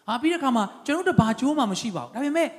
[0.07, 2.50] ဟာပြီးတဲ့အခါမှာကျွန်တော်တို့ဘာကြိုးမှမရှိပါဘူးဒါပေမဲ့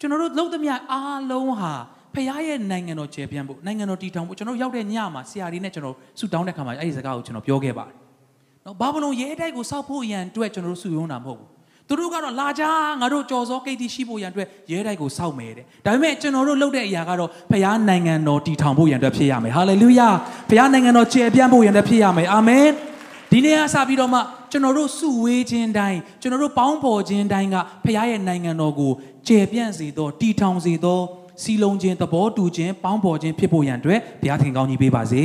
[0.00, 1.72] ကျွန်တော်တို့လုပ်သမျှအားလုံးဟာ
[2.14, 7.96] ဖခင်ရဲ့နိုင်ငံတော်ကျေပြန့်ဖို့နိုင်ငံတော်တည်ထောင်ဖို့ကျွန်တော်ရောက်တဲ့ညမှာဆရာကြီးနဲ့ကျွန်တော်ဆူတောင်းတဲ့ခါမှာအဲ့ဒီစကားကိုကျွန်တော်ပြောခဲ့ပါတယ်။
[8.64, 11.48] နော်ဘာဘလုံးရဲတိုက်ကိုစောက်ဖို့ရန်အတွက်ကျွန်တော်တို့ဆူယုံတာမဟုတ်ဘူး။
[11.88, 12.64] သူတို့ကတော့လာကြ
[13.00, 20.08] ငါတို့ကြော်စောကိတ်တီရှိဖို့ရန်အတွက်ရဲတိုက်ကိုစောက်မယ်တဲ့။ဒါပေမဲ့ကျွန်တော်တို့လုပ်တဲ့အရာကတော့ဖခင်နိုင်ငံတော်တည်ထောင်ဖို့ရန်အတွက်ဖြစ်ရမယ်။ဟာလေလုယာ။
[20.48, 22.66] ဖခင်နိုင်ငံတော်ကျေပြန့်ဖို့ရန်အတွက်ဖြစ်ရမယ်။အာမင်။
[23.30, 24.20] ဒီနေ့ကစပြီးတော့မှ
[24.52, 28.92] ကျွန်တော်တို့စုဝေးခြင်းတိုင်းကျွန်တော်တို့ပေါင်းဖော်ခြင်းတိုင်းကဖခင်ရဲ့နိုင်ငံတော်ကို
[29.28, 31.00] ကျေပြန့်စေသောတည်ထောင်စေသော
[31.42, 35.24] စီလုံးခြင်းသဘောတူခြင်းပေါင်းဖော်ခြင်းဖြစ်ဖို့ရန်အတွက်ဘုရားသခင်ကောင်းကြီးပေးပါစေ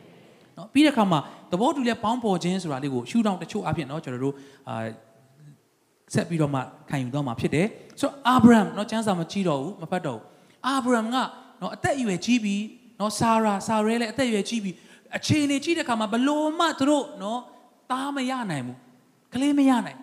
[0.56, 1.20] ။နော်ပြီးတဲ့အခါမှာ
[1.52, 4.34] သဘောတူတဲ့ပေါင်းဖော်ခြင်းဆိုတာလေးကိုရှုထောင့်တချို့အဖြစ်နော်ကျွန်တော်တို့
[4.68, 4.84] အာ
[6.14, 7.66] ဆက်ပြီးတော့မှခံယူတော့မှာဖြစ်တယ်။
[8.00, 10.26] ဆိုတော့အာဗြဟံနော်ကျမ်းစာမကြည့်တော့ဘူးမဖတ်တော့ဘူး။
[10.66, 11.16] အာဗြဟံက
[11.60, 12.62] နော်အသက်အရွယ်ကြီးပြီး
[13.00, 14.74] နော်ဆာရာဆာရဲလည်းအသက်အရွယ်ကြီးပြီး
[15.16, 17.40] အခြေအနေကြီးတဲ့အခါမှာဘလို့မှသူတို့နော်
[17.90, 18.78] သားမရနိုင်ဘူး။
[19.34, 19.98] ကလေးမရနိုင်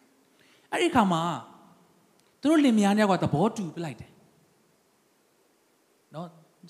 [0.72, 1.22] ။အဲ့ဒီအခါမှာ
[2.42, 4.10] သူတို့လင်မယားတယောက်ကသဘောတူပြလိုက်တယ်
[6.14, 6.26] နော်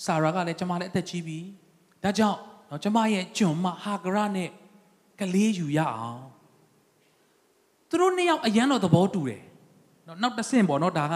[0.07, 1.39] ဆာရာကလည်းကျမလည်းအသက်ကြီးပြီ
[2.03, 2.39] ဒါကြောင့်
[2.71, 4.49] နော်ကျမရဲ့ကျွန်မဟာဂရနဲ့
[5.21, 6.23] ကလေးယူရအောင်
[7.93, 9.41] သူတို့နှစ်ယောက်အရန်တော့သဘောတူတယ်
[10.07, 11.15] နော်နောက်တစ်ဆင့်ပေါ့နော်ဒါက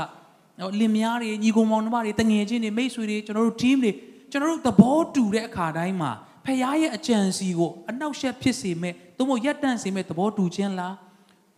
[0.61, 3.93] နော်လင်မယားတွေညီကောင်မောင်နှမတွေတငယ်ချင်းတွေမိတ်ဆွေတွေကျွန်တော်တို့ team တွေ
[4.31, 6.11] ကျွန်တော်တို့သဘောတူတဲ့အခါတိုင်းမှာ
[6.45, 10.95] ဖခင်ရဲ့အကြံစီကိုအနောက်ရှက်ဖြစ်စေမဲ့သို့မဟုတ်ရက်တန့်စေမဲ့သဘောတူခြင်းလား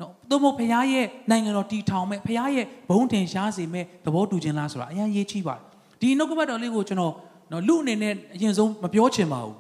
[0.01, 5.63] နော်သို့မဟုတ်ဖခင်ရဲ့နိုင်ငံတော်တည်ထောင်မဲ့ဖခင်ရဲ့ဘုံထင်ရှားစေမဲ့သဘောတူခြင်းလားဆိုတာအရင်ရေးချိပါတယ်
[6.01, 7.15] ဒီနှုတ်ကပတ်တော်လေးကိုကျွန်တော်
[7.53, 9.57] နော်လူအနေနဲ့အရင်ဆုံးမပြောချင်ပါဘူး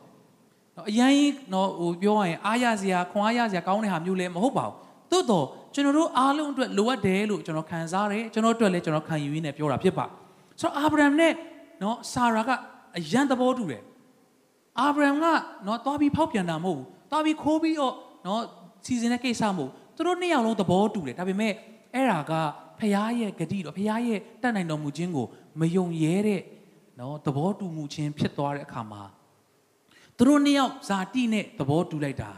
[0.77, 1.15] နော်အရင်
[1.53, 10.05] နော်ဟိုပြောရရင်အားရစရာခွန်အားရစရာကောင်းတဲ့ဟာမျိုးလည်းမဟုတ်ပါဘူး သို့တော့ကျွန်တော်တို့အားလုံးအတွက်လိုအပ်တယ်လို့ကျွန်တော်ခံစားတယ်ကျွန်တော်အတွက်လည်းကျွန်တော်ခံယူရင်းနဲ့ပြောတာဖြစ်ပါ
[10.61, 11.33] ဆိုတော့အာဗြဟံနဲ့
[11.83, 12.51] နော်ဆာရာက
[12.97, 13.83] အယံသဘောတူတယ်
[14.81, 15.25] အာဗြဟံက
[15.67, 17.95] နော်သွားပြီးဖောက်ပြန်တာမဟုတ်ဘူးသွားပြီးခိုးပြီးတော့
[18.27, 18.43] နော်
[18.87, 21.53] စီစဉ်တဲ့ကိစ္စမဟုတ်သူတို့နှစ်ယောက်လုံးသဘောတူတယ်ဒါပေမဲ့
[21.95, 22.33] အဲ့ဒါက
[22.79, 25.27] ဖခင်ရဲ့ဂတိတော်ဖခင်ရဲ့တတ်နိုင်တော်မူခြင်းကို
[25.61, 26.43] မယုံရဲတဲ့
[27.01, 29.03] နော်သဘောတူမှုချင်းဖြစ်သွားတဲ့အခါမှာ
[30.17, 32.31] သူတို့နှစ်ယောက်ဇာတိနဲ့သဘောတူလိုက်တာ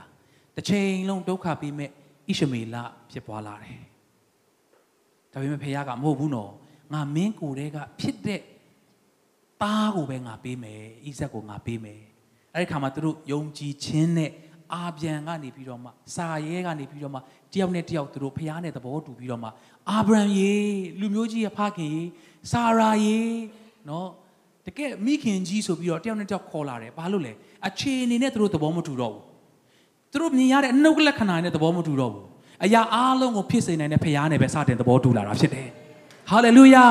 [0.57, 1.91] တစ်ချိန်လုံးဒုက္ခပေးမဲ့
[2.31, 2.77] ဣရှမေလ
[3.11, 3.81] ဖြစ်သွားလာတယ်။
[5.33, 6.53] ဒါပေမဲ့ဖခင်ကမဟုတ်ဘူးနော်
[6.93, 8.41] ငါမင်းကိုယ်တည်းကဖြစ်တဲ့
[9.63, 12.01] သားကိုပဲငါပေးမယ်ဣဇက်ကိုငါပေးမယ်
[12.55, 14.33] အဲ့ဒီခါမှာသူတို့ယုံကြည်ခြင်းနဲ့
[14.75, 17.21] အာပြန်ကနေပြီးတော့မှစာရဲကနေပြီးတော့မှ
[17.53, 19.49] တယောက်နဲ့တယောက်သူတို့ဖျားနဲ့သဘောတူပြီးတော့မှ
[19.91, 20.55] အာဗြဟံရေ
[21.01, 22.03] လူမျိုးကြီးရဲ့ဖခင်ရေ
[22.53, 23.19] ဆာရာရေ
[23.89, 24.09] နော်
[24.67, 27.33] တကယ်မိခင်ကြီးဆိုပြီးတော့တယောက်နဲ့တယောက်ခေါ်လာတယ်ဘာလို့လဲ
[27.69, 29.25] အခြေအနေနဲ့သူတို့သဘောမတူတော့ဘူး
[30.11, 32.27] သူတို့မြင်ရတဲ့အနှုတ်လက္ခဏာနဲ့သဘောမတူတော့ဘူး
[32.65, 35.69] အရာအားလုံးကိုဖြစ်စေနိုင်တဲ့ဖခင်နဲ့ပဲစတင်သဘောတူလာတာဖြစ်တယ်
[36.31, 36.87] ဟာလေလုယာ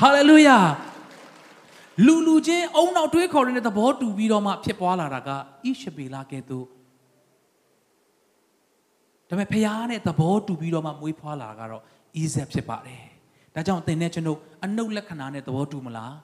[0.00, 0.58] ဟာလေလုယာ
[2.06, 5.34] လူလူချင်းအုံနောက်တွေးခေါ်တဲ့သဘောတူပြီးတော့မှဖြစ်ပွားလာတာကဣ
[5.80, 6.66] ရှဘေလကဲ့သို့
[9.28, 13.02] ဒါပေမဲ့ဖခင်နဲ့သဘောတူပြီးတော့မှမွေးဖွားလာတာကတော့ဣဇက်ဖြစ်ပါတယ်
[13.54, 16.14] ဒါကြောင့်သင်နဲ့ကျွန်ုပ်အနှုတ်လက္ခဏာနဲ့သဘောတူမလား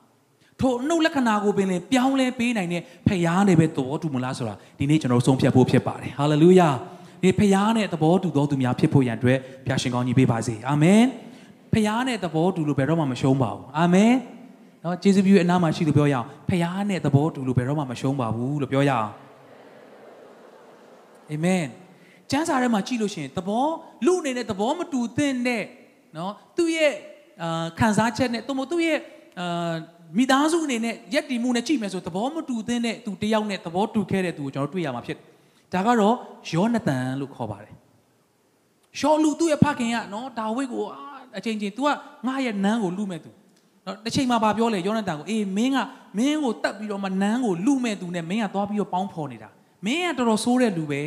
[0.60, 6.68] ထိုအနှုတ်လက္ခဏာကိုပင်လေပြောင်းလဲပေးနိုင်တဲ့ဖခင်နဲ့ပဲသဘောတူမလားဆိုတာဒီနေ့ကျွန်တော်ဆုံးဖြတ်ဖို့ဖြစ်ပါတယ်ဟာလေလုယာ
[7.22, 11.02] ဒီဖရားနဲ့သဘောတူသောသူများဖြစ်ဖို့ရန်အတွက်ဖျာရှင်ကောင်းကြီးပေးပါစေအာမင်
[11.72, 14.14] ဖရားနဲ့သဘောတူလို့ဘယ်တော့မှမရှုံးပါဘူးအာမင်
[14.84, 19.08] နော်ကျေးဇူးပြုအနာမှာရှိလို့ပြောရအောင်ဖရားနဲ့သဘောတူလို့ဘယ်တော့မှမရှုံးပါဘူးလို့ပြောရအောင်
[21.30, 21.64] အာမင်
[22.30, 23.66] ကျမ်းစာထဲမှာကြည့်လို့ရှိရင်သဘော
[24.06, 25.64] လူအနေနဲ့သဘောမတူသင့်တဲ့
[26.16, 26.94] နော်သူ့ရဲ့
[27.42, 28.98] အာခံစားချက်နဲ့သူ့မသူ့ရဲ့
[29.40, 29.72] အာ
[30.17, 35.17] မိသားစုအနေနဲ့ရက်တီမှုနဲ့ကြည့်မယ်ဆိုသဘောမတူသင့်တဲ့သူတယောက်နဲ့သဘောတူခဲ့တဲ့သူကိုကျွန်တော်တွေ့ရမှာဖြစ်
[35.73, 36.15] ဒါကတော့
[36.51, 37.73] ယောနသန်လို့ခေါ်ပါတယ်
[38.99, 40.83] ရှောလူသူ့ရဲ့ဖခင်ကနော်ဒါဝိဒ်ကို
[41.37, 41.89] အချိန်ချင်း तू က
[42.27, 43.29] ငါရဲ့နန်းကိုလူမဲ့သူ
[43.85, 45.77] နော်တစ်ချိန်မှာဗာပြောလေယောနသန်ကိုအေးမင်းက
[46.17, 49.49] မင်းကိုတတ်ပြီးတော့မှနန်းကိုလူမဲ့သူနဲ့မင်းကသွားပြီးတော့ပေါင်းဖော်နေတာ
[49.85, 51.03] မင်းကတော်တော်ဆိုးတဲ့လူပဲ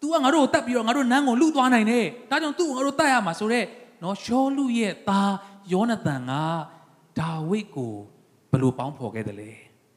[0.00, 3.66] तू ကငါတို့ကိုတတ်ပြီးတော့ငါတို့နန်းကိုလူသွားနိုင်တယ်ဒါကြောင့် तू ကိုငါတို့တတ်ရမှာဆိုတော့
[4.02, 5.32] နော်ရှောလူရဲ့သား
[5.72, 6.32] ယောနသန်က
[7.19, 7.93] ဒါဝိဒ်ကို
[8.51, 9.51] ဘယ်လိုပေါင်းဖော်ခဲ့တယ်လဲ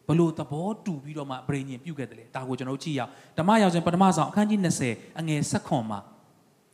[0.09, 6.01] ဘလို့သဘောတူပြီးတော့မှပြိညင်ပြုတ်ခဲ့တယ်လေဒါကိုကျွန်တော်ကြည့်ရအောင်ဓမ္မရောက်စဉ်ပထမဆောင်အခန်းကြီး20အငယ်7ခွန်မှာ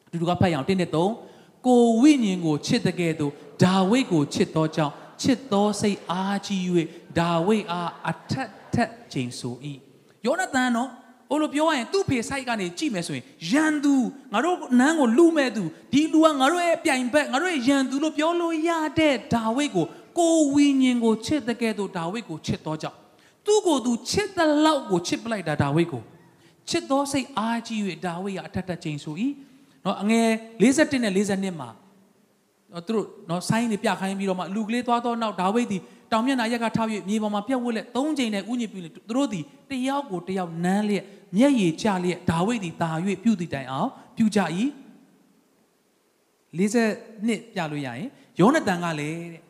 [0.06, 0.90] အတူတူကဖတ်ရအောင်1နဲ့
[1.28, 6.62] 3ကိုဝိညာဉ်ကိုချစ်တဲ့ကဲ့သို့ဒါဝိဒ်ကိုချစ်သောကြောင့်ချစ်သောစိတ်အားကြီး၍
[7.18, 9.54] ဒါဝိဒ်အားအထက်ထက်ချိန်ဆို၏
[10.24, 10.90] ယောနသန်နော်
[11.30, 13.94] ဟိုလိုပြောရရင်သူ့ဖေဆိုင်ကနေကြည့်မယ်ဆိုရင်ရန်သူ
[14.32, 19.86] ငါတို့နန်းကိုလူမဲ့သူဒီလူကငါတို့ရဲ့ပြိုင်ဘက်ငါတို့ရဲ့ရန်သူလို့ပြောလို့ရတဲ့ဒါဝိဒ်ကို
[20.18, 22.98] ကိုဝိညာဉ်ကိုချစ်တဲ့ကဲ့သို့ဒါဝိဒ်ကိုချစ်သောကြောင့်
[23.46, 26.02] သူ့ကိုသူချစ်တဲ့လောက်ကိုချစ်ပလိုက်တာဒါဝိဒ်ကို
[26.68, 29.14] ချစ်သောစိတ်အားကြီး၍ဒါဝိဒ်ကအထက်ထက်ချိန်ဆို၏
[29.84, 30.28] နော်အငယ်
[30.60, 31.70] 51နဲ့52မှာ
[32.72, 35.78] နော်သူတို့နော်ဆိုင်းနေပြခိုင်းပြီးတော့မှလူကလေးသွားတော့နောက်ဒါဝိဒ်ဒီ
[36.12, 41.04] တောင်မျက်နှာရက်ကထောက်၍မြေပေါ်မှာပြက်ဝက်လက်၃ချိန်နဲ့ဥညစ်ပြုလေသူတို့ဒီတယောက်ကိုတယောက်နမ်းလျက်
[41.36, 42.90] မျက်ရည်ကျလျက်ဒါဝိဒ်ဒီတာ၍
[43.24, 44.40] ပြုတည်တိုင်အောင်ပြုကြ၏
[46.58, 48.08] 40နှစ်ပြလို့ရရင်
[48.40, 49.42] ယောနသန်ကလည်းတဲ့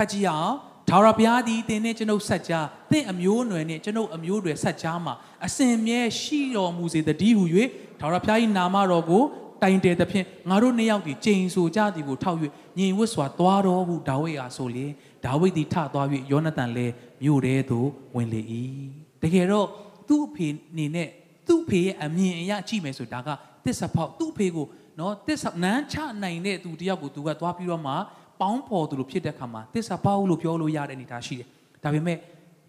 [0.00, 0.54] ဖတ်ကြည့်အောင်
[0.88, 5.14] ထာဝရဘုရားသည်သင်နဲ့ကျွန်ုပ်ဆက်ကြားသင်အမျိုးအနွယ်နဲ့ကျွန်ုပ်အမျိုးတွေဆက်ကြားမှာ
[5.46, 7.44] အစဉ်မြဲရှိတော်မူစေတည်းဟု၍
[8.00, 9.22] ထာဝရဘုရား၏နာမတော်ကို
[9.62, 12.38] တိုင်တယ်သဖြင့်ငါတို့နှစ်ယောက်ဒီကျိန်ဆိုကြသည်ကိုထောက်၍
[12.78, 14.86] ညင်ဝတ်စွာသွားတော်ဟုဒါဝိဒ်အားဆိုလေ
[15.24, 18.40] ဒါဝိဒ်သည်ထသွား၍ယောနသန်လည်းမြို့ထဲသို့ဝင်လေ၏
[19.22, 19.66] တကယ်တော့
[20.08, 21.08] သူ့အဖေနေနဲ့
[21.46, 23.28] သူ့ဖေရဲ့အမြင်အရကြည့်မယ်ဆိုဒါက
[23.64, 24.66] တစ္ဆဖောက်သူ့ဖေကို
[24.98, 27.94] နော်တစ္ဆနန်းချနိုင်တဲ့သူတယောက်ကိုသူကသွားပြီးတော့မှ
[28.40, 31.46] ပေါင်းဖော်သူလိုဖြစ်တဲ့ခါမှာတစ္ဆပေါက်လို့ပြောလို့ရတဲ့အနေအထားရှိတယ်
[31.82, 32.18] ဒါပေမဲ့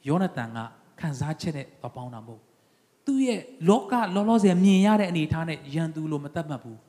[0.08, 0.60] ယောနသန်က
[1.00, 2.42] ခံစားချက်နဲ့သွားပေါင်းတာမဟုတ်
[3.06, 6.80] သူ့ရဲ့လောကလောလောဆယ်မြင်ရတဲ့အနေအထားနဲ့ယန်သူလို့မတတ်မှတ်ဘူး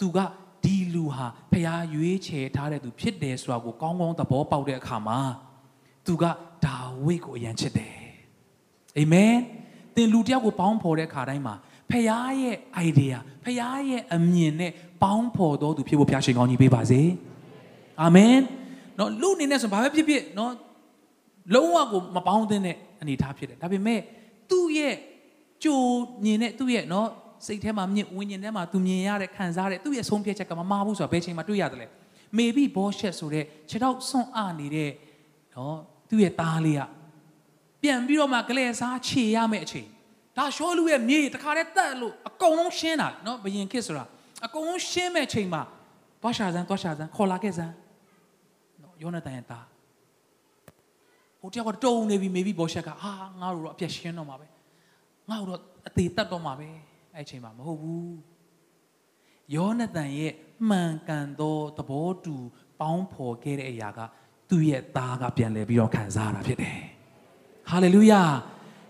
[0.00, 0.18] သူက
[0.64, 5.18] ဒီလူဟာဖျားရွေးချယ်ထားတဲ့သူဖြစ်တယ်ဆိုတာကိုကောင်းကောင်းသဘောပေါက်တဲ့အခါမှာ
[6.06, 6.24] သူက
[6.64, 7.96] ဒါဝိတ်ကိုအရန်ချစ်တယ်
[8.98, 9.34] အာမင်
[9.94, 11.54] သင်လူတယောက်ကိုပေါင်းဖော်တဲ့အခါတိုင်းမှာ
[11.90, 12.56] ဖျားရဲ့
[12.88, 17.00] idea ဖျားရဲ့အမြင်နဲ့ပေါင်းဖော်တော်သူဖြစ်ဖို့ဖျားရှင်ကောင်းကြီးပေးပါစေ
[18.00, 18.36] အာမင်
[18.98, 20.52] နော်လူအနေနဲ့ဆိုဘာပဲဖြစ်ဖြစ်နော်
[21.54, 24.00] လုံးဝကိုမပေါင်းသင့်တဲ့အနေအထားဖြစ်တယ်ဒါပေမဲ့
[24.50, 24.94] သူ့ရဲ့
[25.64, 25.80] ကြို
[26.24, 27.08] မြင်တဲ့သူ့ရဲ့နော်
[27.46, 31.86] စိတ်ထဲမှာမြင့်ဝิญဉ်ထဲမှာသူမြင်ရတဲ့ခံစားတဲ့သူ့ရဲ့ဆုံးဖြတ်ချက်ကမမှားဘူးဆိုတာဘယ်ချိန်မှာတွေ့ရတယ်လဲ
[32.36, 34.90] မေဘီဘောရှက်ဆိုတဲ့ခြေထောက်ဆွန့်အနေတဲ့
[35.54, 35.78] နော်
[36.08, 36.82] သူ့ရဲ့သားလေးက
[37.82, 39.86] ပြန်ပြီးတော့မှကလေးစားခြေရမယ့်အချိန်
[40.36, 44.04] ဒါရှောလူရဲ့မြေတခါတည်းတက်လို့အကုန်လုံးရှင်းတာနော်ဘယင်ခစ်ဆိုတာ
[44.46, 45.62] အကုန်လုံးရှင်းမဲ့ချိန်မှာ
[46.22, 47.81] သွားရှာစမ်းသွားရှာစမ်းခေါ်လာခဲ့စမ်းနော်
[49.02, 49.66] ယောနသန်ရဲ့သား
[51.40, 54.46] ဟိုတယောက်ကတုံနေပြီမေဘီဘောရှက်ကဟာငါတို့တော့အပြက်ရှင်းတော့မှာပဲ
[55.28, 56.68] ငါတို့တော့အသေးတတ်တော့မှာပဲ
[57.14, 58.14] အဲ့ချိန်မှာမဟုတ်ဘူး
[59.54, 60.32] ယောနသန်ရဲ့
[60.68, 62.34] မှန်ကန်သောသဘောတူ
[62.80, 64.00] ပေါင်းဖော်ခဲ့တဲ့အရာက
[64.50, 66.78] သူ့ရဲ့သားကပြန်လဲပြီးတော့ခံစားရတာဖြစ်တယ်
[67.70, 68.22] ဟာလေလုယာ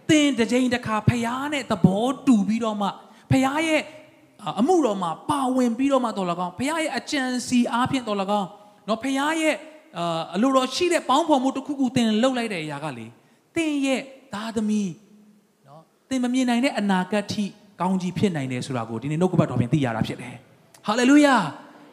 [0.08, 2.88] သင်တစ်ချိန်တစ်ခါဖခင်နဲ့သဘောတူပြီးတော့မှ
[3.30, 3.82] ဖခင်ရဲ့
[4.60, 8.48] အမှုတော်မှာပါဝင်ပြီးတော့မှတော်လကောင်းဖခင်ရဲ့အကြံစီအားဖြင့်တော်လကောင်း
[8.88, 9.56] နော်ဖခင်ရဲ့
[10.34, 13.06] အလိုတော်ရှိတဲ့ပေါင်းဖော်မှုတစ်ခုခုသင်လှုပ်လိုက်တဲ့အရာကလေ
[13.56, 14.00] သင်ရဲ့
[14.34, 14.92] သားသမီး
[15.66, 17.44] နော်သင်မမြင်နိုင်တဲ့အနာဂတ်ထိ
[17.80, 20.34] ကောင်းကြီးဖြစ်နိုင်တယ်ဆိုတာကိုဒီနေ့နှုတ်ကပတ်တော်ဖြင့်သိရတာဖြစ်တယ်။
[20.86, 21.34] ဟာလေလုယာ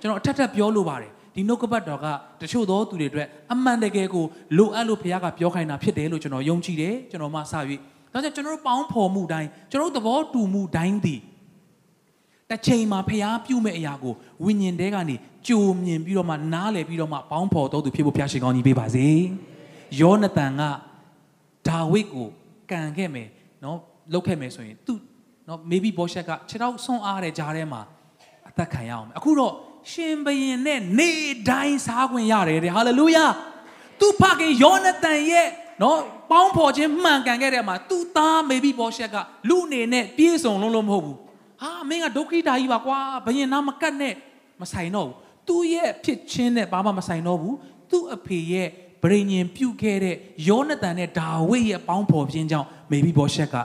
[0.02, 2.06] ကျွန်တော်အထက်ထပ်ပြောလိုပါတယ်ဒီနှုတ်ကပတ်တော်က
[2.42, 4.26] တချို့သောသူတွေအတွက်အမှန်တကယ်ကို
[4.58, 7.42] လိုအပ်လို့ဘုရားကပြောခိုင်းတာဖြစ်တယ်လို့ကျွန်တော်ယုံကြည်တယ်ကျွန်တော်မှစ၍
[8.14, 11.20] ဒါကြောင့်ကျွန်တော်တို့ပေါင်းဖော်မှုတိုင်းကျွန်တော်တို့သဘောတူမှုတိုင်းသည်
[12.50, 15.16] တစ်ချိန်မှာဖျားပြုမဲ့အရာကိုဝိညာဉ်တဲကနေ
[15.48, 19.08] ကြိုမြင်ပြီးတော့မှနားလည်ပြီးတော့မှပေါင်းဖော်တော်သူဖြစ်ဖို့ဖျားရှင်ကောင်းကြီးပေးပါစေ။
[20.00, 20.62] ယောနသန်က
[21.68, 22.28] ဒါဝိဒ်ကို
[22.72, 23.28] ကန်ခဲ့မယ်
[23.64, 23.78] နော်
[24.14, 24.94] လုပ်ခဲ့မယ်ဆိုရင်သူ
[25.48, 27.82] နော် maybe ဘောရှက်ကခြေထောက်ဆွန့်အားတဲ့ကြားထဲမှာ
[28.50, 29.54] အသက်ခံရအောင်အခုတော့
[29.92, 31.12] ရှင်ဘရင်နဲ့နေ
[31.50, 33.26] တိုင်းစားခွင့်ရတယ်တဲ့ဟာလေလုယာ
[34.00, 35.48] သူဖခင်ယောနသန်ရဲ့
[35.82, 35.98] နော်
[36.32, 39.16] ပေါင်းဖော်ခြင်းမှန်ကန်ခဲ့တဲ့မှာသူသား maybe ဘောရှက်က
[39.50, 41.18] လူအနေနဲ့ပြည့်စုံလုံးလုံးမဟုတ်ဘူး
[41.62, 44.14] ဟာမင်းကဒုက္ခိတာကြီးပါကွာဘရင်နာမကတ်နဲ့
[44.62, 45.16] မဆိုင်တော့ဘူး
[45.48, 47.56] သူ့ရဲ့ဖြစ်ချင်းနဲ့ဘာမှမဆိုင်တော့ဘူး
[47.92, 48.68] သူ့အဖေရဲ့
[49.04, 50.16] ဗြိညင်ပြုတ်ခဲ့တဲ့
[50.48, 53.56] ယောနသန်နဲ့ဒါဝိဒ်ရဲ့ပေါင်းဖော်ခြင်းကြောင့် maybe ဘောရှက်က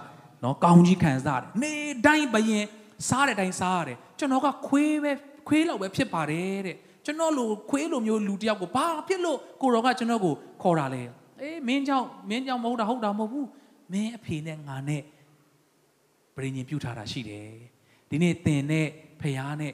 [0.43, 1.75] နော်ကောင်းကြီးခံစားတယ်နေ
[2.07, 2.65] တိုင်းဘယင်
[3.09, 5.13] စားတဲ့အတိုင်းစားရတယ်ကျွန်တော်ကခွေးပဲ
[5.49, 11.03] ခွေးလောက်ပဲဖြစ်ပါတယ်တဲ့ကျွန်တော်လိုခွေးလိုမျိုးလူတယောက်ကိုဘာဖြစ်လို့ကိုတော်ကကျွန်တော်ကိုခေါ်တာလဲ
[11.43, 13.49] အေးမင်းကြောင့်မင်းကြောင့်မဟုတ်တာဟုတ်တာမဟုတ်ဘူး
[13.93, 15.03] မင်းအဖေနဲ့ငါနဲ့
[16.37, 17.74] ပြည်ညင်ပြုထားတာရှိတယ်
[18.15, 18.87] ဒီနေ့သင်နဲ့
[19.21, 19.73] ဖခင်နဲ့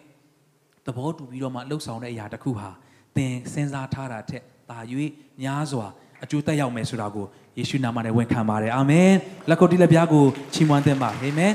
[0.86, 2.68] သဘောတူပြီးတော့မှလှုပ်ဆောင်တဲ့အရာတစ်ခုဟာ
[3.16, 4.78] သင်စဉ်းစားထားတာထက်သာ၍
[5.42, 5.86] များစွာ
[6.22, 7.26] အကျိုးသက်ရောက်မယ်ဆိုတာကို
[7.58, 9.12] ယေရှုနာမနဲ့ဝန်ခံပါတယ်အာမင်
[9.48, 10.24] လက်ကိုတီးလက်ပြားကို
[10.54, 11.52] ချီးမွမ်းသင့်ပါအာမင်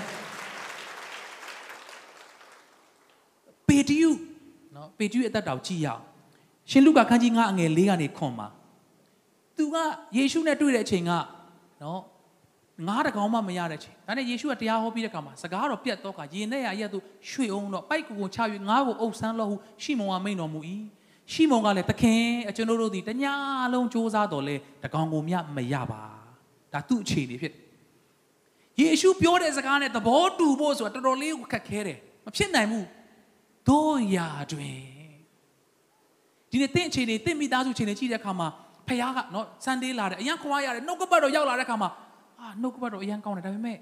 [3.67, 4.11] ပေတရု
[4.75, 6.01] နော်ပေတရုအသက်တောင်ကြည့်ရအောင်
[6.69, 8.47] ရှင်လုကာခန်းကြီး9အငယ်၄ကနေခွန်မှာ
[9.57, 9.75] သူက
[10.17, 11.11] ယေရှုနဲ့တွေ့တဲ့အချိန်က
[11.83, 12.01] နော်
[12.87, 20.59] ငားတကောင်မှမရတဲ့ချိန်ဒါနဲ့ယေရှုကတရားဟောပြီးတဲ့အခါမှာစကားတော့ပြတ်တော့ကယင်နဲ့ရရက်သူရွှေအောင်တော့ပိုက်ကူကိုချ၍ငားကိုအုပ်ဆန်းလို့ဟုရှီမုန်ကမိန်တော်မူ၏
[21.31, 23.33] ရှီမုန်ကလည်းသခင်အကျွန်ုပ်တို့သည်တညာ
[23.73, 26.03] လုံးစူးစမ်းတော်လဲတကောင်ကိုမြမရပါ
[26.73, 27.53] ဒါသူ့အခြေအနေဖြစ်
[28.79, 32.87] ယေရှုပြောတဲ့စကားနဲ့သဘောတူဖို့ဆိုတာတော်တော်လေးခက်ခဲတယ်မဖြစ်နိုင်ဘူး
[33.67, 34.79] တို့ရာတွင်
[36.49, 38.47] ဒီနေ့တင့်အခြေအနေတင့်မိသားစုအခြေအနေကြည့်တဲ့အခါမှာ
[38.87, 41.89] ဖခင်ကနော်ဆန်ဒေးလာတယ်အရင်ခွာရတယ်နှုတ်ကပတ်တော်ရောက်လာတဲ့အခါမှာ
[42.45, 43.77] အာနှုတ်ကပတ်တော်အရင်ကောင်းတယ်ဒါပေမဲ့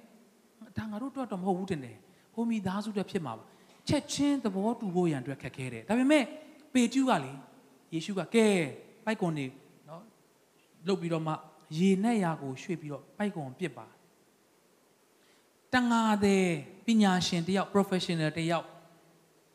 [0.78, 1.98] ဒါငါတို့အတွက်တော့မဟုတ်ဘူးတင်တယ်
[2.34, 3.44] ဟိုမိသားစုအတွက်ဖြစ်မှာပါ
[3.88, 6.24] ချက်ချင်းသဘောတူဖို့ရန်အတွက်ခက်ခဲတယ်ဒါပေမဲ့
[6.74, 7.32] ပေကျူးကလေ
[7.94, 8.48] ယေရှုကကဲ
[9.06, 9.46] ပိုက်ကွန်နေ
[9.90, 10.04] နော်
[10.88, 11.34] လုတ်ပြီးတော့မှ
[11.78, 13.86] ရေနဲ့ရာကိုရွှေ့ပြီးတော့ပိုက်ကွန်ပစ်ပါ
[15.74, 16.46] တန်ငါတဲ့
[16.86, 18.68] ပညာရှင်တယောက် professional တယောက်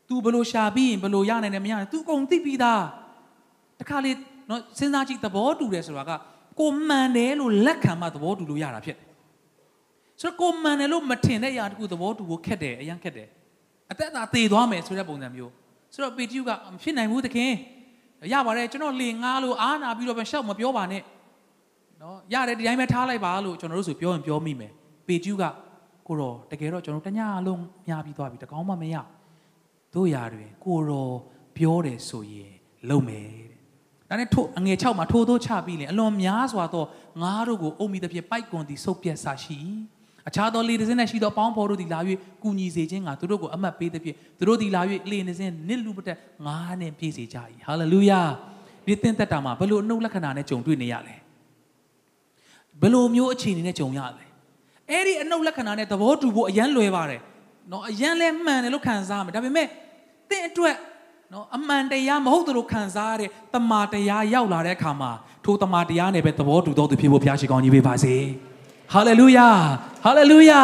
[0.07, 2.83] तू ဘလို့ရှာပြီးရင်ဘလို့ရနိုင်တယ်မရနိုင် तू အကုန်သိပြီးသား
[3.79, 4.11] တခါလေ
[4.49, 6.11] နော်စဉ်းစားကြည့်သဘောတူတယ်ဆိုတာက
[6.59, 9.07] ကိုမှန်တယ်လို့လက်ခံမှသဘောတူလို့ရတာဖြစ်တယ်
[10.21, 13.27] ဆိုတော့ကိုမှန်တယ်လို့မထင်တဲ့အရာတခုသဘောတူဖို့ခက်တယ်အရင်ခက်တယ်
[13.91, 15.51] အသက်သာသေသွားမယ်ဆိုတဲ့ပုံစံမျိုး
[15.93, 17.51] ဆိုတော့ပေတရုကမဖြစ်နိုင်ဘူးသခင်
[18.33, 21.03] ရပါတယ်ကျွန်တော်လေငားလို့အားနာပြီးတော့ပဲရှောက်မပြောပါနဲ့
[22.01, 24.71] နော်ရတယ်ဒီတိုင်းပဲထားလိုက်ပါလို့ကျွန်တော်တို့ဆိုပြောရင်ပြောမိမယ်
[25.07, 25.43] ပေတရုက
[26.07, 28.95] ကိုရောတကယ်တော့ကျွန်တော်တညလုံးမြားပြီးသွားပြီတကောင်းမှမရ
[29.93, 31.07] တို့ရာတွင်ကိုရော
[31.57, 32.51] ပြောတယ်ဆိုရင်
[32.89, 33.48] လုံမယ်
[34.09, 36.83] ဒါနဲ့ထို့အငယ်6မှာထိုးထိုးချပြီးလေအလွန်များစွာသော
[37.21, 39.59] ငါးတို့ကိုအုပ်မိသဖြင့်ပိုက်ကွန်သည်ဆုပ်ပြက်ဆရှိ
[40.27, 41.99] အခြားသောလေတစင်းနဲ့ရှိသောပေါင်းဖော်တို့သည်လာ၍
[42.43, 48.21] ကူညီစေခြင်းကသူတို့ကိုအမတ်ပေးသဖြင့်သူတို့သည်လာ၍လေနေစဉ်နစ်လူပတက်ငါးနဲ့ပြည့်စေကြ၏ဟာလေလုယာ
[48.85, 51.15] ဒီသင်သက်တာမှာဘယ်လိုအနှုတ်လက္ခဏာနဲ့ကြုံတွေ့နေရလဲ
[52.81, 54.25] ဘယ်လိုမျိုးအခြေအနေနဲ့ကြုံရလဲ
[54.89, 57.21] အဲ့ဒီအနှုတ်လက္ခဏာနဲ့သဘောတူဖို့အရန်လွယ်ပါတယ်
[57.71, 59.67] နော်အရန်လဲမှန်တယ်လို့ခံစားမယ်ဒါပေမဲ့
[60.29, 60.75] သင်အတွက်
[61.33, 65.11] နော်အမှန်တရားမဟုတ်သလိုခံစားရတဲ့တမာတရားရောက်လာတဲ့အခါမှာ
[65.45, 68.15] ထိုတမာတရားနဲ့ပဲသဘောတူတော်သူဖြစ်ဖို့ဘုရားရှိခိုးကြီးပေးပါစေ
[68.93, 69.47] ဟာလေလုယာ
[70.05, 70.61] ဟာလေလုယာ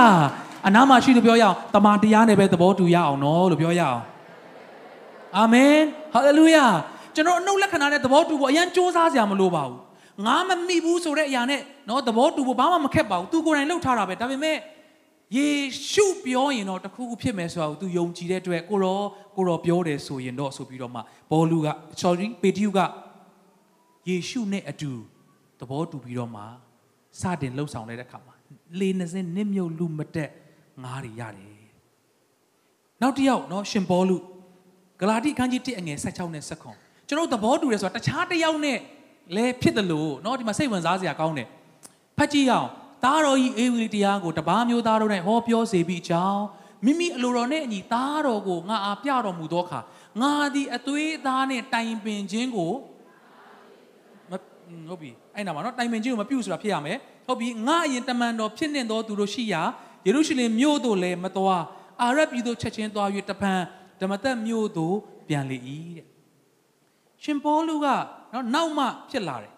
[0.67, 3.99] အနာမှာရှိလို့ပြောရအောင်တမာတရားနဲ့ပဲသဘောတူရအောင်နော်လို့ပြောရအောင်
[5.37, 5.75] အာမင်
[6.13, 6.65] ဟာလေလုယာ
[7.15, 9.79] ကျွန်တော်အနှုတ်လက္ခဏာနဲ့သဘောတူဖို့အရင်စူးစမ်းစရာမလိုပါဘူး
[10.25, 14.57] ငါမမိဘူးဆိုတဲ့အရာနဲ့နော်သဘောတူဖို့ဘာမှမခက်ပါဘူးသူကိုယ်တိုင်လှုပ်ထားတာပဲဒါပေမဲ့
[15.36, 15.48] ယေ
[15.90, 18.98] ရှုပြောရင်တော့တခုခုဖြစ်မယ်ဆိုတာကို तू ယုံကြည်တဲ့အတွက်ကိုရော
[19.36, 21.68] ကိုရောပြောတယ်ဆိုရင်တော့ဆိုပြီးတော့မှဘောလူက
[22.00, 22.80] sorry ပေတရုက
[24.08, 24.90] ယေရှုနဲ့အတူ
[25.60, 26.42] သဘောတူပြီးတော့မှ
[27.20, 28.34] စတင်လှုပ်ဆောင်တဲ့အခါမှာ
[28.80, 30.30] လေနှစင်းနစ်မြုပ်လူမတက်
[30.82, 31.60] ငါးတွေရတယ်
[33.02, 34.16] နောက်တစ်ယောက်เนาะရှင်ဘောလူ
[35.00, 36.44] ဂလာတိအခန်းကြီး1အငယ်16နဲ့
[36.76, 38.78] 19ကျွန်တော်သဘောတူတယ်ဆိုတာတခြားတစ်ယောက်နဲ့
[39.36, 41.48] လဲဖြစ်တယ်လို့เนาะဒီမှာစိတ်ဝင်စားစရာကောင်းတယ်
[42.18, 42.68] ဖတ်ကြည့်အောင်
[43.05, 46.43] သားတော်ဤအေဝံတရားကိုတပားမျိုးသားတို့၌ဟောပြောစေပြီးအကြောင်း
[46.85, 49.79] မိမိအလိုတော်နဲ့အညီသားတော်ကိုငါအားပြတော်မူသောအခါ
[50.21, 52.71] ငါသည်အသွေးသားနဲ့တိုင်ပင်ခြင်းကို
[54.29, 54.31] မ
[54.89, 59.61] ဟုတ်ပြီအဲ့နာမှာနော်တိုင်ပင်ခြင်းကိုမပြုဆိုတာဖြစ်ရမယ်ဟုတ်ပြီငါအရင်တမန်တော်ဖြစ်နေသောသူတို့ရှိရာ
[60.05, 61.61] ယေရုရှလင်မြို့သို့လည်းမတော်
[62.01, 63.59] အာရပြည်သို့ချက်ချင်းသွား၍တပန်
[64.01, 64.95] ဓမ္မသက်မြို့သို့
[65.27, 65.57] ပြန်လေ၏
[65.97, 66.07] တဲ့
[67.23, 67.87] ရှင်ပေါလုက
[68.33, 69.54] နော်နောက်မှဖြစ်လာတယ်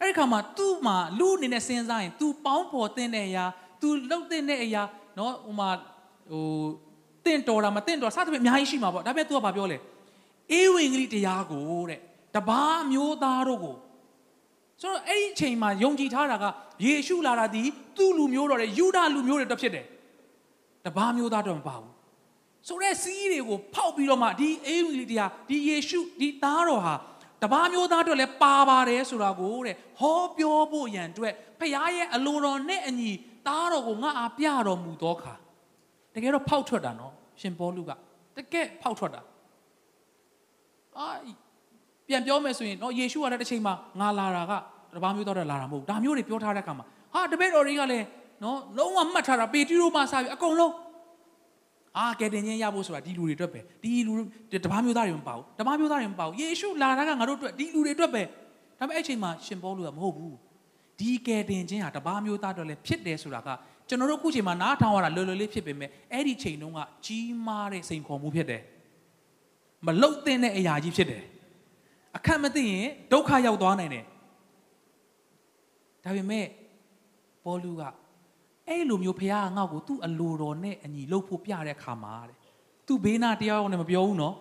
[0.00, 3.44] အဲ့ဒီခါမှာသူ့မှာလူအနေနဲ့စဉ်းစားရင် तू ပေါင်းဖော်တင်တဲ့အရာ
[3.80, 4.82] तू လှုပ်တင်တဲ့အရာ
[5.18, 5.68] နော်ဟိုမှာ
[6.30, 6.66] ဟို
[7.24, 9.78] တင့်တော်တာမတင့်တော်စသဖြင့်အများကြီးရှိမှာပေါ့ဒါပေမဲ့ तू ကဘာပြောလဲ
[10.52, 12.00] အေဝံဂေလိတရားကိုတဲ့
[12.34, 13.76] တပါးမျိုးသားတို့ကို
[14.82, 16.44] ဆိုတော့အဲ့ဒီအချိန်မှာယုံကြည်ထားတာက
[16.84, 17.62] ယေရှုလာတာဒီ
[17.96, 19.84] သူ့လူမျိုးတော်တဲ့ယူဒလူမျိုးတွေတက်ဖြစ်တယ်
[20.86, 21.92] တပါးမျိုးသားတော့မပါဘူး
[22.68, 26.94] ဆိုတော့စီးတွေကိုဖောက်ပြီးတော့မှဒီအေဝံဂေလိတရားဒီယေရှုဒီသားတော်ဟာ
[27.43, 33.11] တပါးမျိုးသားအတွက်လည်းပါပါတယ်ဆိုတာကိုတဲ့ဟောပြောဖို့ရန်အတွက်ဖခင်ရဲ့အလိုတော်နဲ့အညီ
[33.47, 35.33] သားတော်ကိုငါအားပြတော်မူသောအခါ
[36.15, 37.91] တကယ်တော့ဖောက်ထွက်တာနော်ရှင်ပေါလုက
[38.37, 39.21] တကယ်ဖောက်ထွက်တာ
[40.97, 41.07] အာ
[42.07, 44.53] ပြန်ပြောမယ်ဆိုရင်နော်ယေရှုကလည်းတစ်ချိန်မှာငါလာတာက
[44.95, 48.05] တပါးမျိုးသားတွေလာတာမဟုတ်ဒါမျိုးတွေပြောထားတဲ့အခါမှာဟာတပည့်တော်တွေကလည်း
[48.43, 50.73] နော်လုံးဝမှတ်ထားတာပေတရုမှစပြီးအကုန်လုံး
[51.97, 54.13] အာကဲတင်ချင်းရဖို့ဆိုတာဒီလူတွေအတွက်ပဲဒီလူ
[54.63, 58.23] တပားမျိုးသားတွေမပါဘူးတပားမျိုးသားတွေမပါဘူးယေရှုလာတာကငါတို့အတွက်ဒီလူတွေအတွက်ပဲ
[58.79, 60.35] ဒါပေမဲ့အဲ့ချိန်မှာရှင်ပေါလုကမဟုတ်ဘူး
[60.99, 63.51] ဒီကဲတင်ချင်းဟာတပားမျိုးသားတွေလည်းဖြစ်တယ်ဆိုတာကထ
[63.87, 68.61] ကျွန်တော်တို့အခုချိန်မှာနားထောင်ရတာလွယ်လွယ်လေးဖြစ်ပေမဲ့အဲ့ဒီချိန်တုန်းကကြီးမားတဲ့စိန်ခေါ်မှုဖြစ်တယ်
[69.85, 71.23] မလုတ်တင်တဲ့အရာကြီးဖြစ်တယ်
[72.17, 74.05] အခက်မသိရင်ဒုက္ခရောက်သွားနိုင်တယ်
[76.03, 76.45] ဒါပေမဲ့
[77.45, 77.83] ပေါ်လူက
[78.68, 82.38] အဲ့လိုမျိုးဖခင်ကငါ့ကိုသူ့အလိုတော်နဲ့အညီလှုပ်ဖို့ပြတဲ့ခါမှာတဲ့
[82.86, 84.34] သူဘေးနာတရားရောက်နေမပြောဘူးနော်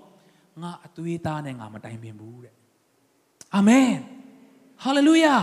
[0.61, 2.53] ငါအသွေးသားနဲ့ငါမတိုင်ပင်ဘူးတဲ့
[3.55, 3.91] အာမင်
[4.83, 5.35] ဟာလေလုယာ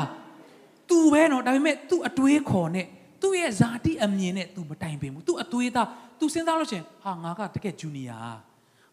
[0.89, 2.87] သူပဲနော်ဒါပေမဲ့သူ့အတွေးခေါ်နဲ့
[3.23, 5.87] သူ့ရဲ့ဇာတိအမြင်နဲ့ तू မတိုင်ပင်ဘူးသူ့အသွေးသား
[6.19, 8.19] तू စဉ်းစားလို့ချင်းဟာငါကတကယ်ဂျူနီယာ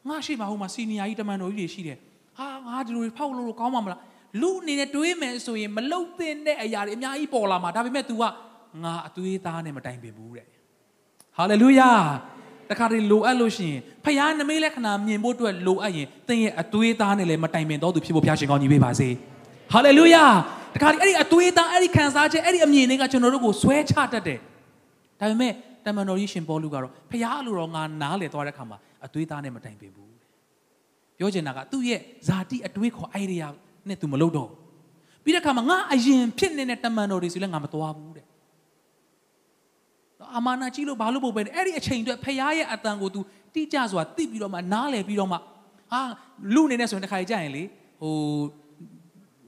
[0.08, 1.98] ငါရှိမှာဟိုမှာစီနီယာကြီးတမန်တော်ကြီးတွေရှိတယ်
[2.38, 4.02] ဟာငါဒီလိုဖောက်လို့ကောင်းမှာမလား
[4.41, 8.24] လူအနေနဲ့တွေးမယ်ဆိုရင်မလုတ်တင်တဲ့အရာတွေအများကြီးပေါ်လာမှာဒါပေမဲ့ तू က
[8.83, 10.47] ငါအသွေးသားနဲ့မတိုင်ပင်ဘူးတဲ့
[11.37, 11.91] ဟာလေလုယာ
[12.71, 19.09] တခါတည်းလိုအပ်လို့ရှိရင်ဖခင်နမိတ်လက္ခဏာမြင်ဖို့အတွက်လိုအပ်ရင်သင်ရဲ့အသွေးသားနဲ့လည်းမတိုင်ပင်တော့သူဖြစ်ဖို့ဖခင်ရှင်ကောင်းကြီးပေးပါစေ
[19.73, 20.25] ဟာလေလုယာ
[20.75, 24.39] တခါတည်းအဲ့ဒီအသွေးသားအဲ့ဒီခံစားချက်အဲ့ဒီအမြင်တွေကကျွန်တော်တို့ကိုဆွဲချတတ်တယ်
[25.21, 25.53] ဒါပေမဲ့
[25.85, 30.13] တမန်တော်ကြီးရှင်ပေါလုကတော့ဖခင်အလိုတော်ငါနားလေသွားတဲ့ခါမှာအသွေးသားနဲ့မတိုင်ပင်ဘူး
[31.19, 33.47] ပြောချင်တာကသူ့ရဲ့ဇာတိအတွေးခေါ် idea
[33.89, 34.51] နဲ့သူမလုပ်တော့
[35.25, 38.24] ပြီးတဲ့ခါမှာငါအရင်ဖြစ်နေတဲ့တမန်တော်တွေဆိုလည်းငါမသွားဘူးတဲ့
[40.36, 43.19] အာမနာကြီးလို့ဘာလို့ပို့ပဲအဲ့ဒီအချိန်အတွက်ဖခင်ရဲ့အတန်ကို तू
[43.54, 46.02] တိကျစွာသိပြီးတော့မှနားလည်ပြီးတော့မှဟာ
[46.54, 47.63] လူအနေနဲ့ဆိုရင်တစ်ခါကြာရင်လေ
[48.02, 48.13] ဟို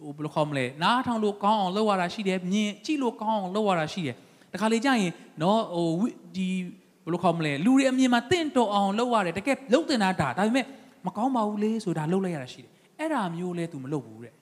[0.02, 4.16] ဟိုဘယ်လိုခေါ်မလဲနားထောင်လို့ကောင်းအောင်လုပ်ရတာရှိတယ်မြင်ကြည့်လို့ကောင်းအောင်လုပ်ရတာရှိတယ်
[4.54, 5.88] တခါလေကြာရင်နော်ဟို
[6.36, 6.48] ဒီ
[7.04, 10.66] ဘယ်လိုခေါ်မလဲလူတွေအမြင်မှာတင့်တော်အောင်လုပ်ရတယ်တကယ်လုပ်တင်တာဒါဒါပေမဲ့
[11.06, 14.34] မကောင်းပါဘူးလေဆိုတာလုပ်လိုက်ရတာရှိတယ်အဲ့ဒါမျိုးလဲ तू မလုပ်ဘူးတဲ့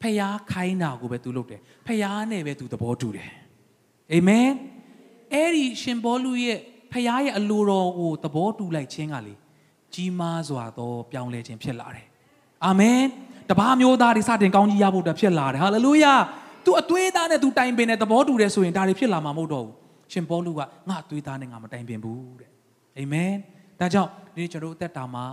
[0.00, 3.30] ဖះခိုင်းတာကိုပဲ तू လုပ်တယ်ဖះနဲ့ပဲ तू သဘောတူတယ်
[4.12, 4.48] အာမင်
[5.33, 6.57] အဲ့ဒီရှင်ဘောလူရဲ့
[6.91, 9.33] ဖះရဲ့အလိုတော်ကိုသဘောတူလိုက်ခြင်းကလေ
[9.93, 12.07] ကြီးမားစွာသောပြောင်းလဲခြင်းဖြစ်လာတယ်
[12.65, 12.99] အာမင်
[13.49, 16.13] တပားမျိုးသားတွေစတင်ကောင်းကြီးရဖို့အတွက်ဖြစ်လာတယ်ဟာလေလုယာ
[16.65, 19.75] သူအသွေးသားနဲ့သူတိုင်ပင်တဲ့သဘောတူတယ်ဆိုရင်ဒါတွေဖြစ်လာမှာမဟုတ်တော့ဘူး
[20.11, 22.49] ရှင်ပေါလုကငါအသွေးသားနဲ့ငါမတိုင်ပင်ဘူးတဲ့
[22.97, 23.31] အာမင်
[23.79, 25.25] ဒါကြောင့်ဒီကျွန်တော်တို့အသက်တာမှာ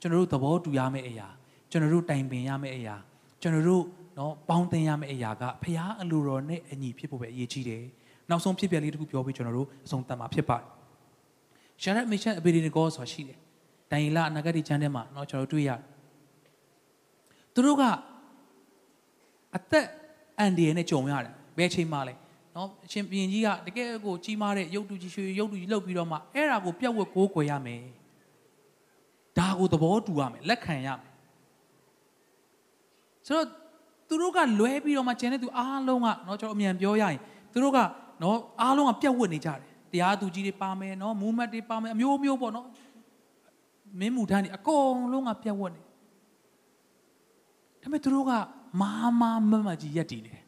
[0.00, 1.28] ကျွန်တော်တို့သဘောတူရမယ့်အရာ
[1.70, 2.96] ကျွန်တော်တို့တိုင်ပင်ရမယ့်အရာ
[3.42, 3.84] ကျွန်တော်တို့
[4.18, 7.84] နော်ပေါင်းသင်ရမယ့်အရာကဖခင်အလိုတော်နဲ့အညီဖြစ်ဖို့ပဲအရေးကြီးတယ်
[8.29, 10.65] နောက်ဆုံးဖြစ်ပျက်လေးတစ်ခုပြောပြီးကျွန်တော်တို့အဆုံးသတ်မှာဖြစ်ပါတယ်
[11.81, 13.37] ရှာရက်မီရှန်အဘီဒီနီကောဆိုတာရှိတယ်
[13.91, 15.81] တိုင်လာအနာဂတ်ချမ်းထဲမှာเนาะကျွန်တော်တို့တွေ့ရတယ်
[17.53, 17.83] သူတို့က
[19.55, 19.87] အသက်
[20.39, 22.13] အန်ဒီရနဲ့ကြုံရတယ်ဘယ်ချိန်မှလဲ
[22.55, 27.83] နော်အရှင်ဘုရင်ကြီးကတကယ်ကိုကြီးမားတဲ့ရုပ်တုကြီးရွှေရုပ်တုကြီးလှုပ်ပြီးတော့မှအဲ့ဒါကိုပြတ်ဝက်ကိုးကွယ်ရမယ်
[29.37, 31.11] ဒါကိုသဘောတူရမယ်လက်ခံရမယ်
[33.27, 33.47] ဆိုတော့
[34.07, 37.19] သူတို့ကလွဲပြီးတော့မှကျန်တဲ့သူအားလုံးကเนาะကျွန်တော်အမြန်ပြောရရင်
[37.51, 37.79] သူတို့က
[38.22, 39.58] နော်အားလုံးကပြက်ဝတ်နေကြတယ်
[39.92, 42.66] တရားသူကြီးတွေပါမယ်နော်မူမတ်တွေပါမယ်အမျိုးမျိုးပေါ့နော်
[44.00, 45.80] မင်းမူထမ်းတွေအကုန်လုံးကပြက်ဝတ်နေ
[47.82, 48.32] ဒါပေမဲ့သူတို့က
[48.80, 50.44] မာမာမမကြီးရက်တည်နေတယ်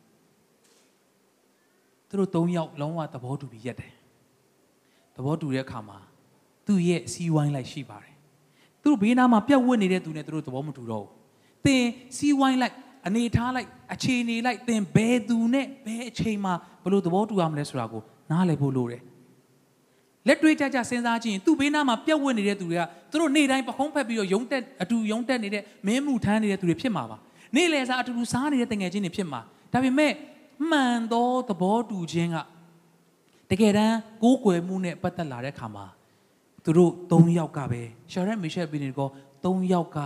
[2.09, 3.93] သူတို့၃ယောက်လုံးဝသဘောတူပြီးရက်တယ်
[5.17, 5.99] သဘောတူတဲ့အခါမှာ
[6.67, 8.15] သူ့ရဲ့စီဝိုင်းလိုက်ရှိပါတယ်
[8.83, 11.11] သူတို့ဘေးနားမှာပြက်ဝတ်နေတဲ့သူနဲ့သူတို့သဘောမတူတော့ဘူး
[11.65, 11.85] သင်
[12.17, 12.75] စီဝိုင်းလိုက်
[13.07, 19.03] အနေထားလိုက်အခြေအနေလိုက်သင်ဘယ်သူနဲ့ဘယ်အချိန်မှာဘလို့သဘောတူရမလဲဆိုတာကိုနားလည်ဖို့လိုတယ်
[20.27, 27.17] လက်တွေ့ကြကြစဉ်းစားကြည့်ရင်သူ့ဘေးနားမှာပြတ်ဝတ်နေတဲ့သူတွေကသူတို့နေ့တိုင်းပခုံးဖက်ပြီးတော့ယုံတက်အတူယုံတက်နေတဲ့မင်းမှုထမ်းနေတဲ့သူတွေဖြစ်မှာပါ
[27.57, 29.41] နေ့လယ်စာအတူတူစားနေတဲ့တငယ်ချင်းတွေဖြစ်မှာ
[29.73, 30.13] ဒါပေမဲ့
[30.71, 32.37] မှန်သောသဘောတူခြင်းက
[33.51, 35.87] တကယ်တမ်းကိုးကွယ်မှုနဲ့ပတ်သက်လာတဲ့ခါမှာ
[36.65, 37.83] သူတို့၃ယောက်ကပဲ
[38.13, 39.09] ရှာရက်မီရှယ်ဘီနီကို
[39.45, 39.99] ၃ယောက်က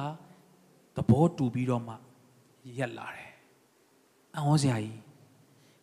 [0.96, 1.94] သဘောတူပြီးတော့မှ
[2.79, 3.31] ရက်လာတယ်။
[4.35, 4.98] အံ့ဩစရာကြီး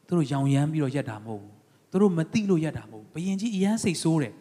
[0.07, 1.53] သူတို့ရောင်ရမ်းပြီးတော့ရက်တာမဟုတ်ဘူး။
[1.91, 4.33] သူတို့မသိလို့ရက်တာမဟုတ်ဘူး။ဘယင်ကြီးအရန်စိတ်ဆိုးတယ်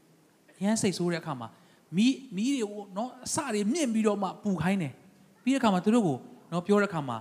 [0.58, 1.48] ။အရန်စိတ်ဆိုးတဲ့အခါမှာ
[1.96, 2.62] မီးမီးတွေ
[2.96, 4.92] နော်အစတွေမြင့်ပြီးတော့မှပူခိုင်းတယ်။
[5.44, 6.18] ပြီးတဲ့အခါမှာသူတို့ကို
[6.52, 7.18] နော်ပြောတဲ့အခါမှာ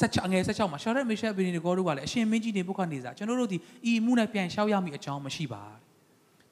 [0.00, 3.58] 16ငယ်16မှာရှာရက်မီရှယ်ဘီနီကိုတို့ကလည်းအရှင်မင်းကြီးနေဘုခနေစာကျွန်တော်တို့ဒီ
[3.90, 5.62] ဤမှုနဲ့ပြန်လျှောက်ရမိအကြောင်းမရှိပါ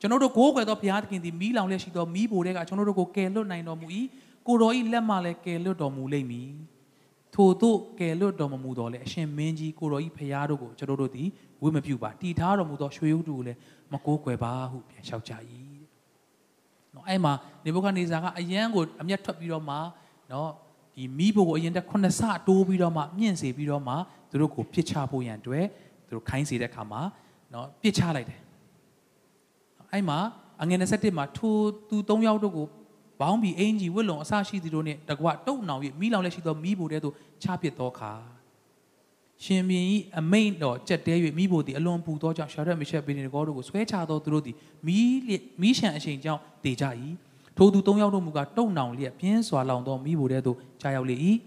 [0.00, 3.86] ကျွန်တော်တို့ကိုးကွယ်သောဘုရားသခင်သည်မီးလောင်လျက်ရှိသောမီးဘိုတွေကကျွန်တော်တို့ကိုကယ်လွတ်နိုင်တော်မူ၏
[4.46, 6.48] ကိုတော်ဤလက်မှလည်းကယ်လွတ်တော်မူလိမ့်မည်
[7.34, 11.28] ထို့သို့ကယ်လွတ်တော်မမူတော်လဲအရှင်မင်းကြီးကိုတော်ဤဘုရားတို့ကိုကျွန်တော်တို့သည်
[11.62, 13.58] ဝိမပြုပါတည်ထားတော်မူသောရွှေရုပ်တုကိုလည်း
[13.92, 15.32] မကိုးကွယ်ပါဟုပြန်လျှောက်ကြ၏
[16.94, 17.32] နော်အဲ့မှာ
[17.64, 19.76] နေဘုခနေစာကအယံကိုအမျက်ထွက်ပြီးတော့မှ
[20.32, 20.50] နော်
[20.96, 23.94] ဒီမိဖို့ကိုအရင်တက်ခုနှစ်ဆတိုးပြီးတော့မှမြင့်စေပြီးတော့မှ
[24.30, 25.66] သူတို့ကိုပြစ်ချဖို့ရန်အတွက်
[26.06, 27.00] သူတို့ခိုင်းစေတဲ့ခါမှာ
[27.52, 28.40] နော်ပြစ်ချလိုက်တယ်
[29.92, 30.18] အဲ့မှာ
[30.62, 31.54] အငယ်27မှာထို
[31.88, 32.66] သူ၃ယောက်တို့ကို
[33.20, 38.12] ဘောင်းဘီအင်ဂျီဝစ်လုံအဆရှိသူတို့နဲ့တကွတုံနောင်၍မိလောင်လက်ရှိသောမိဖို့တဲ့သို့ချပစ်သောခါ
[39.44, 44.56] ရှင်ဘင်ဤအမိန်တော်ကြက်တဲ၍မိဖို့သည်အလွန်ပူသောကြောင့်ရှာရက်မီရှက်ဘီနီကောတို့ကိုဆွဲချသောသူတို့သည်
[44.86, 44.98] မိ
[45.60, 46.84] မိရှံအချိန်ကြောင့်တေကြ၏
[47.56, 51.16] ထိုသူ၃ယောက်တို့မူကားတုံနောင်လျက်ပြင်းစွာလောင်သောမိဖို့တဲ့သို့ကြာရောက်လေ၏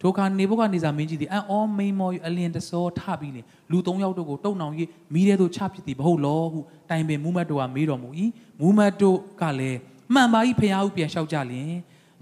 [0.00, 4.74] ဒုက္ခနေဘုကနေစာမင်းကြီးသည်အံ့ဩမိန်မော်၍အလင်တစောထပြီးလင်လူ၃ယောက်တို့ကိုတုံနှောင်၍
[5.14, 8.08] မိတဲ့သို့ချဖြစ်သည်မဟုတ်လောဟုတိုင်ပင်မူမတ်တို့ကမေးတော်မူ၏
[8.60, 9.78] မူမတ်တို့ကလည်း
[10.12, 11.72] မှန်ပါ၏ဖျားဟုပြန်လျှောက်ကြလျင်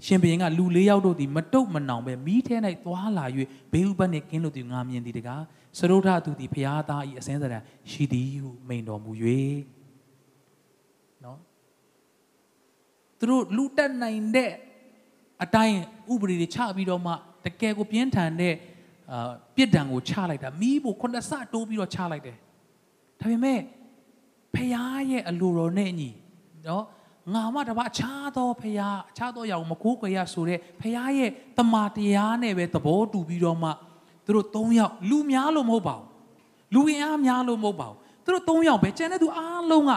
[0.05, 2.55] ရှင်ဘုရင်ကလူ၄ယောက်တို့သည်မတုတ်မနောင်ပဲမိထဲ၌
[2.85, 3.25] သွားလာ၍
[3.71, 5.43] ဘေးဥပတ်နှင့်ကင်းလို့သည်ငါမြင်သည်တကား
[5.77, 7.59] စရုထသူသည်ဖျားသား၏အစင်းစရံ
[7.89, 9.11] ရှိသည်ဟုမိန်တော်မူ၍
[11.23, 11.39] နော်
[13.19, 14.51] သူတို့လူတက်နိုင်တဲ့
[15.43, 15.77] အတိုင်း
[16.11, 17.13] ဥပဒေတွေချပြီးတော့မှ
[17.45, 18.55] တကယ်ကိုပြင်းထန်တဲ့
[19.11, 22.37] အာပြစ်ဒဏ်ကိုချလိုက်တာမိဖို့ခုနှစ်ဆတိုးပြီးတော့ချလိုက်တယ်
[23.19, 23.59] ဒါပေမဲ့
[24.55, 24.75] ဖះ
[25.09, 26.09] ရဲ့အလိုတော်နဲ့ညီ
[26.67, 26.83] နော်
[27.31, 33.69] ငါမှတပါအခြားသောဖះအခြားသောအရာကိုမကိုးကွယ်ရဆိုတဲ့ဖះရဲ့တမာတရားနဲ့ပဲသဘောတူပြီးတော့မှ
[34.25, 36.05] သူတို့၃ယောက်လူများလို့မဟုတ်ပါဘူး
[36.73, 39.91] လူဝင်အားများလို့မဟုတ်ပါဘူးသူတို့၃ယောက်ပဲကျန်တဲ့သူအားလုံးက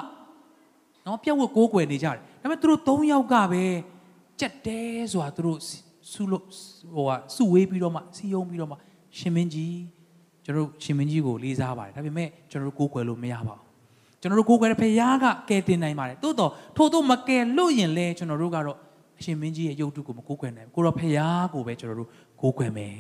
[1.07, 3.65] နော်ပြက်ဝတ်ကိုးကွယ်နေကြတယ်ဒါပေမဲ့သူတို့၃ယောက်ကပဲ
[4.41, 4.81] ကြက်တဲ
[5.13, 5.59] ဆိုတာသူတို့
[6.13, 6.45] စုလို့
[6.95, 8.77] ဟိုကစုဝေးပြီးတော့မှစီယုံပြီးတော့မှ
[9.19, 9.79] ရှင်မင်းကြီး
[10.45, 13.66] ကျွန်တော်တို့ရှင်မင်းကြီးကိုလေးစားပါတယ်ဒါပေမဲ့ကျွန်တော်တို့ကိုးကွယ်လို့မရပါဘူး
[14.27, 18.77] ကျွန်တော်တို့ကိုးကွယ်တဲ့ဖခင်ကကယ်တင်နိုင်ပါတယ်သို့တော့ထို့သောမကယ်လို့ရင်လဲကျွန်တော်တို့ကတော့
[19.19, 21.13] အရှင်မင်းကြီးရဲ့ယုတ်တုကိုမကိုးကွယ်နိုင်ဘူးကိုတော့ဖခင်
[21.55, 22.11] ကိုပဲကျွန်တော်တို့
[22.41, 22.97] ကိုးကွယ်မယ်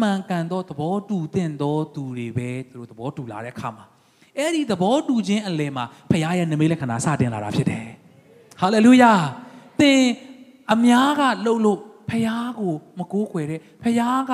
[0.00, 3.84] မှန်ကန်သောသဘောတူတဲ့သောသူတွေပဲသူတို့သဘောတူလာတဲ့အခါမှာ
[4.38, 7.86] အဲ့ဒီသဘောတူခြင်းအလယ်မှာဖခင်ရဲ့နမိတ်လက္ခဏာစတင်လာတာဖြစ်တယ်
[8.60, 9.12] ဟာလေလုယာ
[9.80, 10.00] သင်
[10.72, 11.78] အများကလှုပ်လို့
[12.10, 12.28] ဖះ
[12.58, 14.32] ကိုမကိုးကွယ်တဲ့ဖះက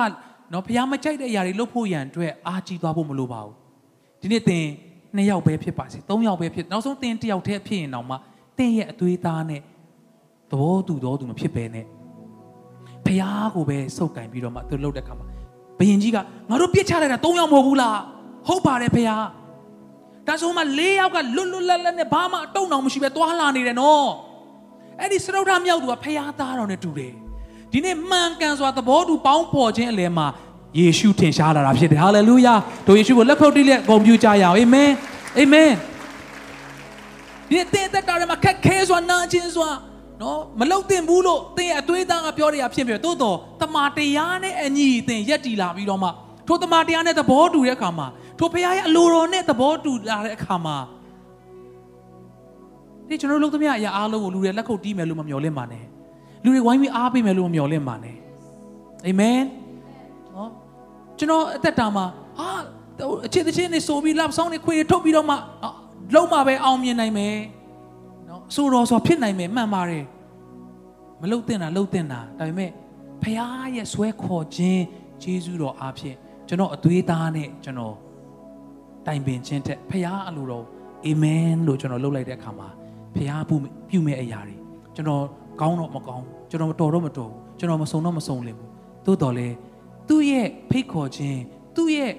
[0.53, 3.53] နော်ဖះမကြိုက်တဲ့အရာတွေလှုပ်ဖို့ရန်အတွက်အားကြီးသွားဖို့မလိုပါဘူး
[4.21, 4.65] ဒီနေ့သင်
[5.17, 8.15] နှစ်ယောက်ပဲဖြစ်ပါစေသုံးယောက်ပဲဖြစ်နောက်ဆုံးသင်တစ်ယောက်တည်းဖြစ်ရင်တော့မှ
[8.57, 9.61] သင်ရဲ့အသွေးသားနဲ့
[10.51, 11.85] သဘောတူတော်သူမဖြစ်ပဲနဲ့
[13.05, 13.23] ဖះ
[13.55, 15.25] ကိုပဲစုပ်ကင်ပြီးတော့မှသူလှုပ်တဲ့ခါမှာ
[15.79, 16.17] ဘယင်ကြီးက
[16.49, 17.99] ငါတို့ပြစ်ချလိုက်တာသုံးယောက်မဟုတ်ဘူးလား
[18.47, 19.09] ဟုတ်ပါတယ်ဖះ
[20.27, 24.07] ဒါဆိုမှ၄ယောက်ကလွတ်လွတ်လပ်လပ်နဲ့ဘာမှအတုံအောင်မရှိပဲသွားလာနေတယ်နော်
[24.99, 27.13] အဲ့ဒီစရုဒ္ဓမြောက်သူကဖះသားတော်နဲ့တူတယ်
[27.71, 30.27] ဒီနေ့မှန်ကန်စွာသဘောတူပေါင်းဖော်ခြင်းအလယ်မှာ
[30.79, 32.53] ယေရှုထင်ရှားလာတာဖြစ်တယ်ဟာလေလုယာ
[32.87, 34.91] တို့ယေရှုကိုလက်ခုပ်တီးလက်ဂုဏ်ပြုကြရအောင်အာမင်
[35.37, 35.71] အာမင်
[37.49, 39.69] ဒီတဲ့တက်တာမှာခက်ခဲစွာနာကျင်စွာ
[40.21, 46.09] နော်မလုတ်တင်ဘူးလို့သင်ရဲ့အသွေးသားကပြောတဲ့အဖြစ်ဖြစ်တိုးတော့တမာတရားနဲ့အညီသင်ရက်တီလာပြီးတော့မှ
[46.47, 48.07] ထိုတမာတရားနဲ့သဘောတူတဲ့အခါမှာ
[48.39, 50.77] ထိုဖခင်ရဲ့အလိုတော်နဲ့သဘောတူလာတဲ့အခါမှာ
[53.07, 55.83] ဒီကျွန်တော်တို့လုပ်သမျှအရာအားလုံးကိုလူတွေလက်ခုပ်တီးမယ်လို့မမျှော်လင့်ပါနဲ့
[56.43, 58.17] လူတွေဝိုင်းပြီးအားပေးမယ်လို့မမျှော်လင့်ပါနဲ့
[59.05, 59.64] အာမင်နော်
[61.19, 62.05] ကျွန်တော်အသက်တာမှာ
[62.39, 62.49] ဟာ
[63.25, 65.35] အခြေတချင်းနေဆိုပြီး lapsong နေခွေထုတ်ပြီးတော့မှ
[66.15, 67.35] လုံးမပဲအောင်မြင်နိုင်မယ်
[68.27, 70.05] နော်အဆိုတော်ဆိုဖြစ်နိုင်မယ်မှန်ပါတယ်
[71.21, 72.71] မလုတ်တင်တာလုတ်တင်တာဒါပေမဲ့
[73.23, 74.83] ဖခင်ရဲ့ဆွဲခေါ်ခြင်း
[75.23, 76.15] ဂျေဇုတော်အားဖြင့်
[76.47, 77.95] ကျွန်တော်အသွေးသားနဲ့ကျွန်တော်
[79.07, 80.65] တိုင်ပင်ခြင်းထက်ဖခင်အလိုတော်
[81.05, 82.67] အာမင်လို့ကျွန်တော်လှုပ်လိုက်တဲ့အခါမှာ
[83.15, 83.43] ဖခင်
[83.89, 84.55] ပြုမဲ့အရာတွေ
[84.95, 85.23] ကျွန်တော်
[85.61, 88.69] ကောင်းတော့မကောင်းကျွန်တော်မတော်တော့မတော်ဘူးကျွန်တော်မစုံတော့မစုံလင်ဘူး
[89.05, 89.47] သို့တော်လဲ
[90.09, 91.39] သူ့ရဲ့ဖိတ်ခေါ်ခြင်း
[91.75, 92.13] သူ့ရဲ့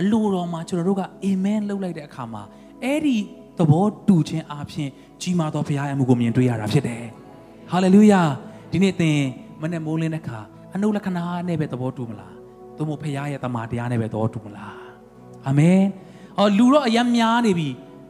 [0.00, 2.42] အလိုတော်မှာကျွန်တော်တို့ကအာမင်လုပ်လိုက်တဲ့အခါမှာ
[2.84, 3.16] အဲ့ဒီ
[3.58, 4.88] သဘောတူခြင်းအပြင်
[5.22, 7.02] ကြီးမားသောဘုရားရဲ့အမှုကိုမြင်တွေ့ရတာဖြစ်တယ်
[7.70, 8.22] ဟာလေလုယာ
[8.72, 9.18] ဒီနေ့သင်
[9.60, 10.38] မနေ့မိုးလင်းတဲ့အခါ
[10.74, 12.34] အနုလက္ခဏာနဲ့ပဲသဘောတူမလား
[12.76, 14.76] သို့မဟုတ်ဘုရားရဲ့တမန်တရားနဲ့ပဲသဘောတူမလား
[15.46, 15.80] အာမင်
[16.38, 17.68] အော်လူတော့အယံများနေပြီ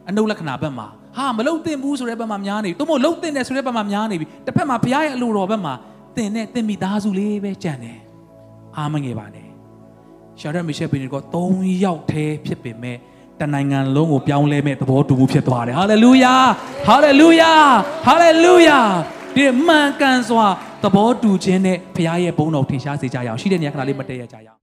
[0.09, 5.73] အနုလက္ခဏာဘက်မှာဟာမလုံတင်ဘူးဆိုတဲ့ဘက်မှာများနေပြီသို့မဟုတ်လုံတင်တယ်ဆိုတဲ့ဘက်မှာများနေပြီတစ်ဖက်မှာဘုရားရဲ့အလိုတော်ဘက်မှာ
[6.17, 7.97] တင်နဲ့တင်မိသားစုလေးပဲကြံတယ်
[8.77, 9.47] အားမငယ်ပါနဲ့
[10.39, 11.15] ရှာရမီရှယ်ပင်က
[11.45, 12.97] 3ယောက်တည်းဖြစ်ပေမဲ့
[13.39, 16.35] တနိုင်ငံလုံးကိုပြောင်းလဲမဲ့သဘောတူမှုဖြစ်သွားတယ်ဟာလေလုယာ
[16.87, 17.53] ဟာလေလုယာ
[18.05, 18.79] ဟာလေလုယာ
[19.35, 20.47] ဒီမှန်ကန်စွာ
[20.83, 24.60] သဘောတူခြင်းနဲ့ဘုရားရဲ့ဘုန်းတော်ထင်ရှားစေကြရအောင်ရှိတဲ့နေရာခဏလေးမတည့်ရကြရအောင်